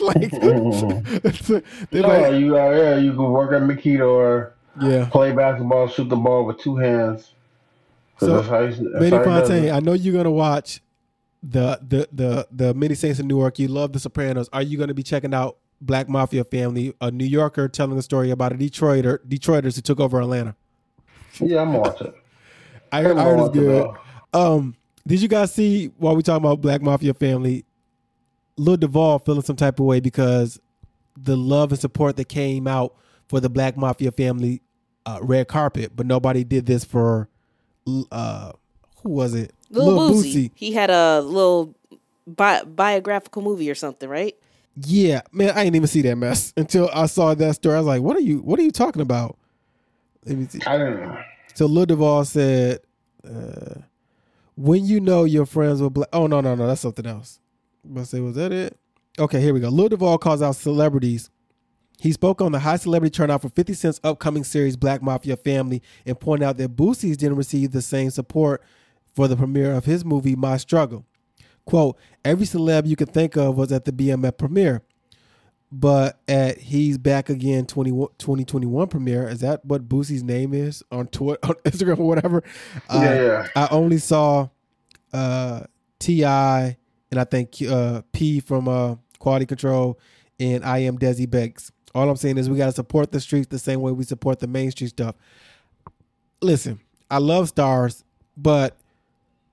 [0.00, 0.32] like,
[1.92, 5.08] No, like, you uh, yeah, you could work at Makita or yeah.
[5.10, 7.32] play basketball, shoot the ball with two hands.
[8.18, 9.70] So, that's how you, that's Manny how he does Fontaine.
[9.70, 10.82] I know you're gonna watch
[11.42, 13.58] the the the the Many Saints in Newark.
[13.58, 14.48] You love The Sopranos.
[14.52, 18.30] Are you gonna be checking out Black Mafia Family, a New Yorker telling a story
[18.30, 20.54] about a Detroiter Detroiters who took over Atlanta?
[21.38, 22.12] Yeah, I'm watching.
[22.92, 23.90] I, I I'm heard it's good.
[24.32, 27.64] Um, did you guys see while we talking about Black Mafia Family,
[28.56, 30.60] Lil Duval feeling some type of way because
[31.16, 32.94] the love and support that came out
[33.30, 34.60] for the Black Mafia Family
[35.06, 37.28] uh, red carpet, but nobody did this for
[38.10, 38.50] uh,
[39.04, 39.52] who was it?
[39.70, 40.50] Lil, Lil Boosie.
[40.56, 41.76] He had a little
[42.26, 44.34] bi- biographical movie or something, right?
[44.84, 47.76] Yeah, man, I didn't even see that mess until I saw that story.
[47.76, 48.38] I was like, "What are you?
[48.38, 49.38] What are you talking about?"
[50.26, 50.58] Let me see.
[50.66, 51.00] I didn't.
[51.00, 51.18] Know.
[51.54, 52.80] So Lil Duval said,
[53.24, 53.74] uh,
[54.56, 57.38] "When you know your friends with black." Oh no, no, no, that's something else.
[57.84, 58.76] But say, was that it?
[59.20, 59.68] Okay, here we go.
[59.68, 61.30] Lil Duval calls out celebrities.
[62.00, 65.82] He spoke on the high celebrity turnout for 50 Cent's upcoming series Black Mafia Family
[66.06, 68.62] and pointed out that Boosie's didn't receive the same support
[69.14, 71.04] for the premiere of his movie My Struggle.
[71.66, 74.82] Quote, every celeb you could think of was at the BMF premiere.
[75.70, 81.06] But at He's Back Again 20, 2021 premiere, is that what Boosie's name is on
[81.08, 82.42] Twitter, on Instagram or whatever?
[82.88, 83.46] Uh, Yeah, yeah.
[83.54, 84.48] I only saw
[85.12, 85.64] uh,
[85.98, 86.76] T.I.
[87.10, 89.98] and I think uh, P from uh, Quality Control
[90.40, 91.70] and I Am Desi Banks.
[91.94, 94.38] All I'm saying is we got to support the streets the same way we support
[94.38, 95.14] the mainstream stuff.
[96.40, 96.80] Listen,
[97.10, 98.04] I love Starz,
[98.36, 98.76] but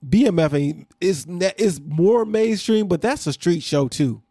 [0.07, 1.25] BMF is
[1.57, 4.21] is more mainstream, but that's a street show too.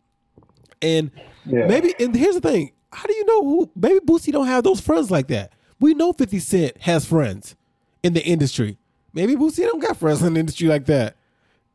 [0.81, 1.11] And
[1.45, 1.67] Yeah.
[1.67, 3.71] maybe, and here's the thing: how do you know who?
[3.75, 5.53] Maybe Boosie don't have those friends like that.
[5.81, 7.57] We know Fifty Cent has friends
[8.03, 8.79] in the industry.
[9.13, 11.17] Maybe Boosie don't got friends in the industry like that.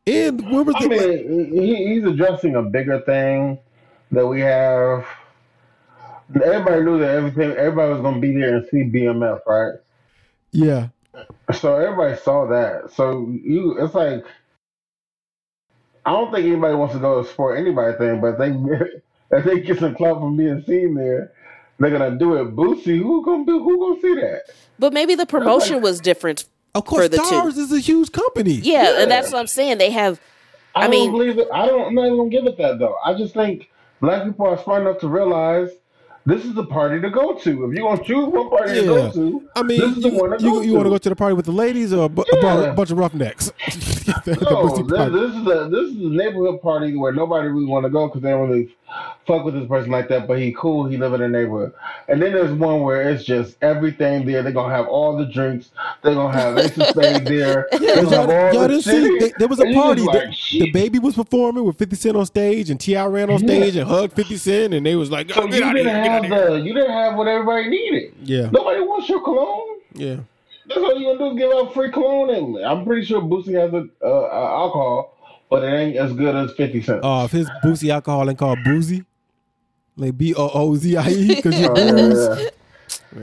[0.06, 0.88] And where was I the?
[0.88, 3.58] mean, he, he's addressing a bigger thing
[4.10, 5.06] that we have.
[6.42, 7.50] Everybody knew that everything.
[7.52, 9.74] Everybody was going to be there and see BMF, right?
[10.52, 10.88] Yeah.
[11.52, 12.92] So everybody saw that.
[12.92, 14.24] So you, it's like
[16.04, 18.48] I don't think anybody wants to go to support anybody thing, but they
[19.36, 21.32] if they get some clout from being seen there,
[21.78, 22.56] they're gonna do it.
[22.56, 23.62] Boosie, who gonna do?
[23.62, 24.42] Who gonna see that?
[24.78, 26.44] But maybe the promotion was different.
[26.74, 27.22] Of course, For the two.
[27.24, 28.52] Starz is a huge company.
[28.54, 29.02] Yeah, Yeah.
[29.02, 29.78] and that's what I'm saying.
[29.78, 30.20] They have.
[30.74, 31.48] I, I mean- don't believe it.
[31.52, 31.88] I don't.
[31.88, 32.96] I'm not even gonna give it that though.
[33.04, 33.70] I just think
[34.00, 35.68] black people are smart enough to realize
[36.24, 37.64] this is the party to go to.
[37.70, 40.10] If you want to choose one party to go to, I mean, this is the
[40.10, 42.22] you, you, you want to go to the party with the ladies or a, bu-
[42.22, 43.52] a bunch of roughnecks?
[44.26, 45.12] No, this, party.
[45.12, 48.22] this is a this is a neighborhood party where nobody really want to go because
[48.22, 48.74] they don't really
[49.26, 50.28] fuck with this person like that.
[50.28, 51.72] But he cool, he live in the neighborhood.
[52.08, 54.42] And then there's one where it's just everything there.
[54.42, 55.70] They're gonna have all the drinks.
[56.02, 57.68] They're gonna have Ace of Spades there.
[57.72, 59.18] They're gonna have Y'all, y'all the didn't see?
[59.18, 60.02] They, there was a And party.
[60.02, 63.04] like, the, the baby was performing with 50 Cent on stage, and T.I.
[63.06, 65.62] ran on stage and hugged 50 Cent, and they was like, So oh, you get
[65.62, 66.60] out of here, didn't get out have of here.
[66.60, 68.14] the you didn't have what everybody needed.
[68.22, 69.78] Yeah, Nobody wants your cologne.
[69.94, 70.16] yeah.
[70.68, 72.30] That's all you gonna do is give out free cologne.
[72.30, 75.16] And I'm pretty sure Boosie has a uh, uh, alcohol,
[75.50, 77.04] but it ain't as good as Fifty Cent.
[77.04, 79.04] Uh, if his Boosie alcohol ain't called Boozy,
[79.96, 82.18] like B O O Z I E, because you Oh, yeah, booze.
[82.28, 82.48] yeah.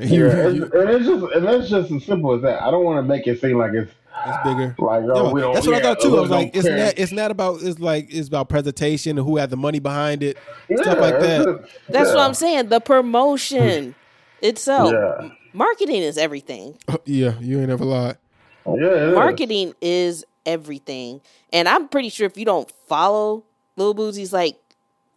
[0.06, 2.62] He- Yeah, he- and, and it's just and that's just as simple as that.
[2.62, 3.92] I don't want to make it seem like it's
[4.28, 4.76] It's bigger.
[4.80, 6.18] like oh Yeah, we that's what I thought too.
[6.18, 6.78] I was like, it's care.
[6.78, 6.94] not.
[6.98, 7.62] It's not about.
[7.62, 10.38] It's like it's about presentation and who had the money behind it,
[10.70, 11.46] Yeah, stuff like that.
[11.46, 12.16] just- That's yeah.
[12.16, 12.70] what I'm saying.
[12.70, 13.96] The promotion
[14.42, 14.92] itself.
[14.92, 16.78] Yeah, Marketing is everything.
[17.06, 18.18] yeah, you ain't ever lied.
[18.66, 18.74] yeah.
[18.74, 19.16] it is.
[19.16, 21.22] Marketing is everything.
[21.54, 23.44] And I'm pretty sure if you don't follow
[23.78, 24.58] Lil Boosie's like,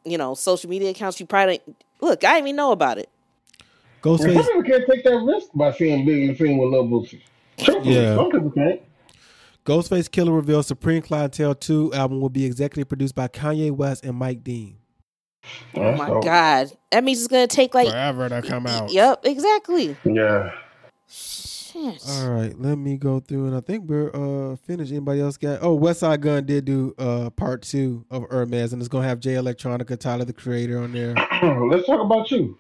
[0.05, 3.09] you know, social media accounts, you probably don't, look, I didn't even know about it.
[4.05, 4.47] And some Ghostface.
[4.47, 7.21] people can't take that risk by seeing Big and seeing with Lil Boosie.
[7.59, 8.17] Truthfully, Yeah.
[8.17, 8.81] some people can't.
[9.65, 14.17] Ghostface Killah reveals Supreme Clientele 2 album will be executive produced by Kanye West and
[14.17, 14.77] Mike Dean.
[15.77, 16.73] Oh my God.
[16.91, 18.93] That means it's going to take like, Forever to come out.
[18.93, 19.97] yep, exactly.
[20.05, 20.51] Yeah.
[21.09, 22.03] Shit.
[22.07, 24.91] All right, let me go through, and I think we're uh finished.
[24.93, 25.63] Anybody else got?
[25.63, 29.33] Oh, Westside Gunn did do uh part two of Hermes, and it's gonna have Jay
[29.35, 31.15] Electronica, Tyler the Creator on there.
[31.71, 32.59] Let's talk about you.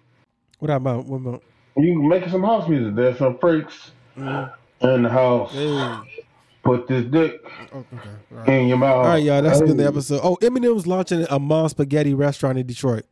[0.61, 1.05] What about?
[1.05, 1.43] What about?
[1.77, 2.95] You making some house music.
[2.95, 4.51] There's some freaks Mhm.
[4.81, 5.53] in the house.
[5.53, 6.22] Hey.
[6.63, 7.41] Put this dick
[7.75, 8.09] Oh, okay.
[8.31, 8.49] Right.
[8.49, 8.97] in your mouth.
[8.99, 9.43] All right, y'all.
[9.43, 9.67] That's Hey.
[9.67, 10.21] been the episode.
[10.23, 13.05] Oh, Eminem's launching a mom spaghetti restaurant in Detroit.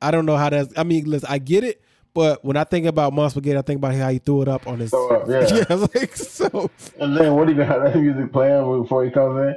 [0.00, 0.72] I don't know how that's.
[0.78, 1.80] I mean, listen, I get it,
[2.14, 4.66] but when I think about mom spaghetti, I think about how he threw it up
[4.68, 4.94] on his.
[4.94, 5.64] Up, yeah.
[5.68, 6.70] yeah, like so.
[7.00, 9.56] And then what do you have that music playing before he comes in?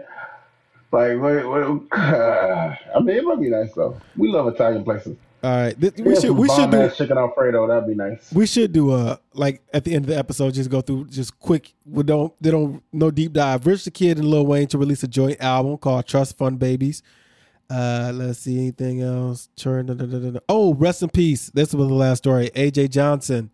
[0.92, 4.00] Like, wait, wait, I mean, it might be nice though.
[4.18, 5.18] We love Italian places.
[5.46, 7.68] All right, th- we should we should do chicken Alfredo.
[7.68, 8.32] That'd be nice.
[8.34, 11.40] we should do a like at the end of the episode just go through just
[11.40, 11.72] quick.
[11.86, 13.68] We don't they don't no deep dive.
[13.68, 17.04] Rich the Kid and Lil Wayne to release a joint album called Trust Fund Babies.
[17.70, 19.50] Uh, let's see anything else.
[19.56, 20.42] Turn.
[20.50, 21.52] Oh, rest in peace.
[21.52, 22.50] This was the last story.
[22.56, 23.52] AJ Johnson.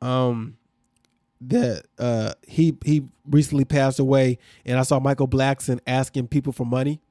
[0.00, 0.56] Um,
[1.42, 6.64] that uh he he recently passed away, and I saw Michael Blackson asking people for
[6.64, 7.02] money,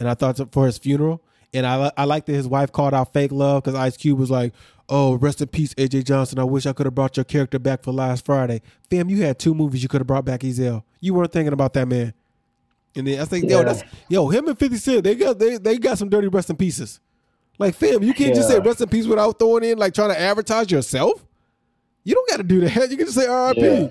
[0.00, 1.22] and I thought for his funeral.
[1.54, 4.30] And I I like that his wife called out fake love because Ice Cube was
[4.30, 4.52] like,
[4.88, 6.38] "Oh, rest in peace, AJ Johnson.
[6.38, 9.38] I wish I could have brought your character back for last Friday." Fam, you had
[9.38, 10.82] two movies you could have brought back Ezal.
[11.00, 12.12] You weren't thinking about that man.
[12.96, 13.64] And then I think, yo, Yeah.
[13.64, 16.56] that's yo, him and Fifty Cent, they got they they got some dirty rest in
[16.56, 17.00] pieces.
[17.58, 20.20] Like, fam, you can't just say rest in peace without throwing in like trying to
[20.20, 21.24] advertise yourself.
[22.04, 22.90] You don't got to do that.
[22.90, 23.60] You can just say R.I.P.
[23.60, 23.88] Yeah.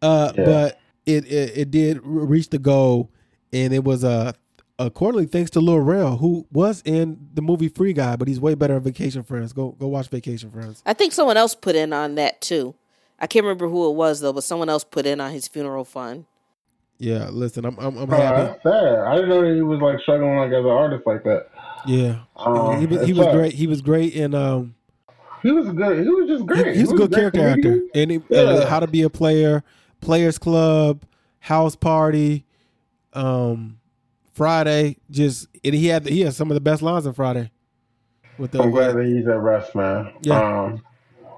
[0.00, 0.44] Uh, Yeah.
[0.44, 3.10] but it, it it did reach the goal,
[3.52, 4.32] and it was uh,
[4.78, 8.54] accordingly thanks to Lil Rel, who was in the movie Free Guy, but he's way
[8.54, 9.52] better in Vacation Friends.
[9.52, 10.82] Go go watch Vacation Friends.
[10.86, 12.74] I think someone else put in on that too.
[13.20, 15.84] I can't remember who it was though, but someone else put in on his funeral
[15.84, 16.24] fund.
[16.98, 18.42] Yeah, listen, I'm I'm, I'm Oh, happy.
[18.42, 18.98] that's sad.
[18.98, 21.46] I didn't know that he was like struggling like as an artist like that.
[21.86, 23.34] Yeah, Um, he was he was sad.
[23.34, 23.52] great.
[23.54, 24.74] He was great in um
[25.42, 26.02] He was good.
[26.02, 26.76] He was just he, great.
[26.76, 27.60] he was a good great character actor.
[27.62, 27.90] comedian.
[27.94, 28.40] And he, Yeah.
[28.40, 29.62] uh, How to Be a Player,
[30.00, 31.02] Players Club,
[31.40, 32.44] House Party,
[33.12, 33.78] um,
[34.34, 34.98] Friday.
[35.10, 37.50] Just and he had he had some of the best lines on Friday.
[38.38, 40.12] With the I'm glad that he's at rest, man.
[40.22, 40.62] Yeah.
[40.64, 40.82] Um,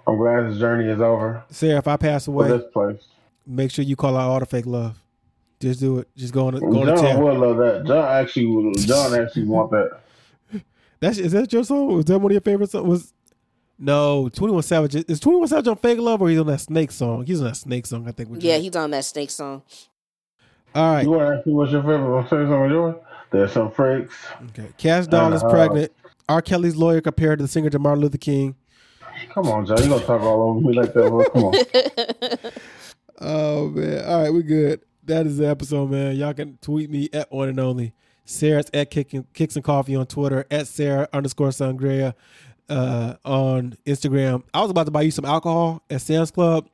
[0.08, 3.00] I'm glad his journey is over Sarah, if I pass away, this place.
[3.46, 4.98] make sure you call out all the fake love.
[5.60, 6.08] Just do it.
[6.16, 7.18] Just go on, go on the John chat.
[7.18, 7.84] would love that.
[7.86, 10.00] John actually, would- John actually want that.
[11.00, 11.88] That's is that your song?
[11.94, 12.86] Was that one of your favorite songs?
[12.88, 13.12] Was
[13.78, 14.94] no Twenty One Savage?
[14.94, 17.26] Is Twenty One Savage on Fake Love or he's on that Snake song?
[17.26, 18.30] He's on that Snake song, I think.
[18.30, 18.62] with Yeah, Drake.
[18.62, 19.62] he's on that snake song.
[20.76, 21.02] All right.
[21.04, 22.22] You want to ask me what's your favorite?
[22.22, 22.94] To say something with yours?
[23.30, 24.14] There's some freaks.
[24.50, 24.68] Okay.
[24.78, 25.92] Kash Doll is Uh, pregnant.
[26.28, 26.42] R.
[26.42, 28.54] Kelly's lawyer compared to the singer to Martin Luther King.
[29.32, 29.78] Come on, John.
[29.82, 31.08] You gonna talk all over me like that?
[31.08, 31.24] Bro?
[31.30, 32.52] Come on.
[33.18, 34.04] Oh man.
[34.04, 34.82] All right, we good.
[35.04, 36.16] That is the episode, man.
[36.16, 37.94] Y'all can tweet me at one and only
[38.26, 42.12] Sarah's at Kick and, Kicks and Coffee on Twitter, at Sarah underscore Sangria
[42.68, 44.42] uh, on Instagram.
[44.52, 46.68] I was about to buy you some alcohol at Sam's Club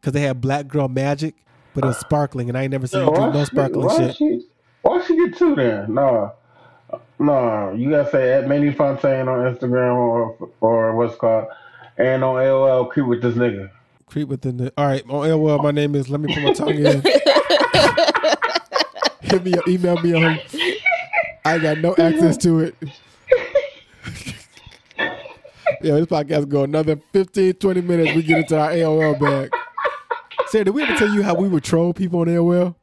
[0.00, 1.36] because they had Black Girl Magic,
[1.74, 3.96] but it was sparkling, and I ain't never seen Yo, you drink no sparkling why
[3.96, 4.16] shit.
[4.16, 4.46] She,
[4.82, 5.94] why she get two then?
[5.94, 6.32] No,
[7.18, 7.72] no.
[7.72, 11.46] You gotta say at Manny Fontaine on Instagram or or what's called,
[11.98, 12.92] and on AOL.
[12.94, 13.70] Keep with this nigga.
[14.06, 14.72] Creep with the.
[14.76, 16.10] All right, on AOL, my name is.
[16.10, 17.02] Let me put my tongue in.
[19.22, 20.38] Hit me, email me on.
[21.44, 22.74] I got no access to it.
[24.98, 28.14] yeah, this podcast go another 15, 20 minutes.
[28.14, 29.50] We get into our AOL bag.
[30.52, 32.74] Sarah, did we ever tell you how we would troll people on AOL?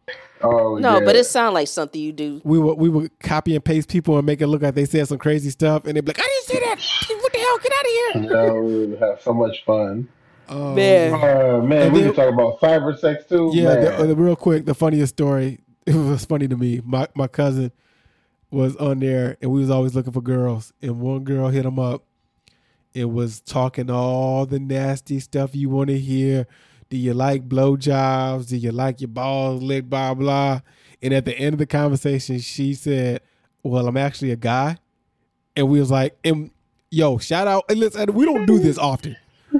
[0.42, 1.06] Oh No, yeah.
[1.06, 2.42] but it sounds like something you do.
[2.44, 5.08] We would we would copy and paste people and make it look like they said
[5.08, 7.22] some crazy stuff, and they'd be like, "I didn't say that.
[7.22, 7.58] What the hell?
[7.62, 10.08] Get out of here!" Yeah, we would have so much fun.
[10.52, 11.14] Oh, Man.
[11.14, 13.52] Uh, man, And we then- can talk about cyber sex too.
[13.54, 14.02] Yeah, man.
[14.02, 15.60] the, the real quick, the funniest story.
[15.86, 16.82] It was funny to me.
[16.84, 17.72] My my cousin
[18.52, 20.72] was on there, and we was always looking for girls.
[20.82, 22.04] And one girl hit him up.
[22.94, 26.48] It was talking all the nasty stuff you want to hear.
[26.90, 28.50] Do you like blowjobs?
[28.50, 29.90] Do you like your balls licked?
[29.90, 30.62] Blah blah.
[31.02, 33.22] And at the end of the conversation, she said,
[33.64, 34.78] "Well, I'm actually a guy."
[35.56, 36.52] And we was like, "And
[36.90, 39.16] yo, shout out!" And listen, we don't do this often.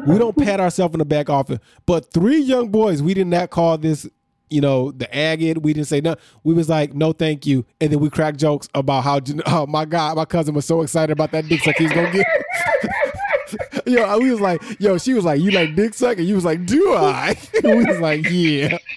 [0.08, 1.60] We don't pat ourselves in the back often.
[1.86, 4.08] But three young boys, we did not call this,
[4.50, 5.62] you know, the agate.
[5.62, 6.16] We didn't say no.
[6.44, 7.66] We was like, no, thank you.
[7.82, 11.12] And then we cracked jokes about how, oh my God, my cousin was so excited
[11.12, 12.26] about that dick suck he's gonna get.
[13.86, 16.18] yo, we was like, yo, she was like, you like dick suck?
[16.18, 17.36] And you was like, do I?
[17.64, 18.78] we was like, yeah.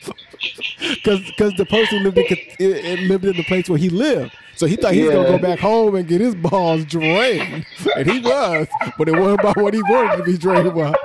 [1.04, 4.32] Cause, cause the person lived in, it, it lived in the place where he lived.
[4.56, 7.64] So he thought he was gonna go back home and get his balls drained.
[7.96, 8.66] And he was,
[8.98, 10.96] but it wasn't about what he wanted to be drained about.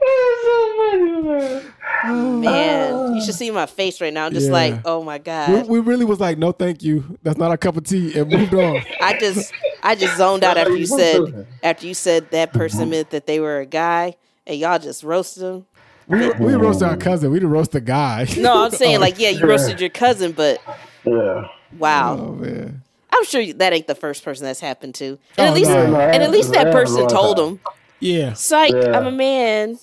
[0.00, 2.40] That's so funny, man.
[2.40, 4.26] Man, you should see my face right now.
[4.26, 4.52] I'm just Yeah.
[4.52, 5.66] like, oh my god.
[5.68, 7.18] we really was like, no, thank you.
[7.22, 8.82] That's not our cup of tea, and moved on.
[9.00, 12.30] I just, I just zoned out after you That's how you said, after you said
[12.30, 12.90] that person mm-hmm.
[12.90, 15.66] meant that they were a guy, and y'all just roasted them.
[16.08, 17.00] We, we roasted our mm.
[17.00, 17.30] cousin.
[17.30, 18.26] We didn't roast the guy.
[18.38, 20.60] No, I'm saying like, yeah, you roasted your cousin, but
[21.04, 21.48] Yeah.
[21.78, 22.82] wow, Oh man.
[23.12, 25.06] I'm sure that ain't the first person that's happened to.
[25.06, 25.90] And Oh, at least, no.
[25.90, 27.60] No, and at least that that person told long him,
[28.00, 28.32] Yeah.
[28.34, 28.96] "Psych, Yeah.
[28.96, 29.78] I'm a man."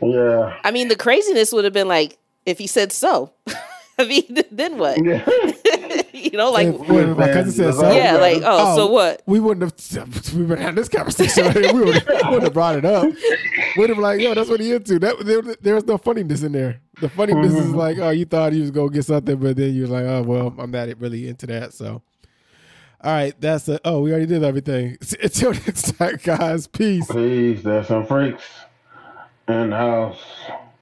[0.00, 0.58] Yeah.
[0.62, 3.32] I mean, the craziness would have been like if he said so.
[3.98, 5.02] I mean, then what?
[5.02, 5.24] Yeah.
[6.12, 7.90] you know, like If- when my cousin said so.
[7.92, 9.22] yeah, like oh, so oh, what?
[9.26, 9.74] We wouldn't have.
[10.36, 11.46] We would have had this conversation.
[11.54, 13.04] We would wouldn't have brought it up.
[13.76, 14.98] We'd have been like, yo, that's what he into.
[14.98, 16.80] That there, there was no funniness in there.
[17.00, 17.74] The funniness is mm-hmm.
[17.74, 20.22] like, oh, you thought he was gonna get something, but then you was like, oh,
[20.22, 21.72] well, I'm not really into that.
[21.72, 22.02] So,
[23.00, 23.80] all right, that's it.
[23.84, 24.96] oh, we already did everything.
[25.22, 26.66] Until next time, guys.
[26.66, 27.06] Peace.
[27.06, 28.44] Please, there's some freaks
[29.48, 30.20] in the house.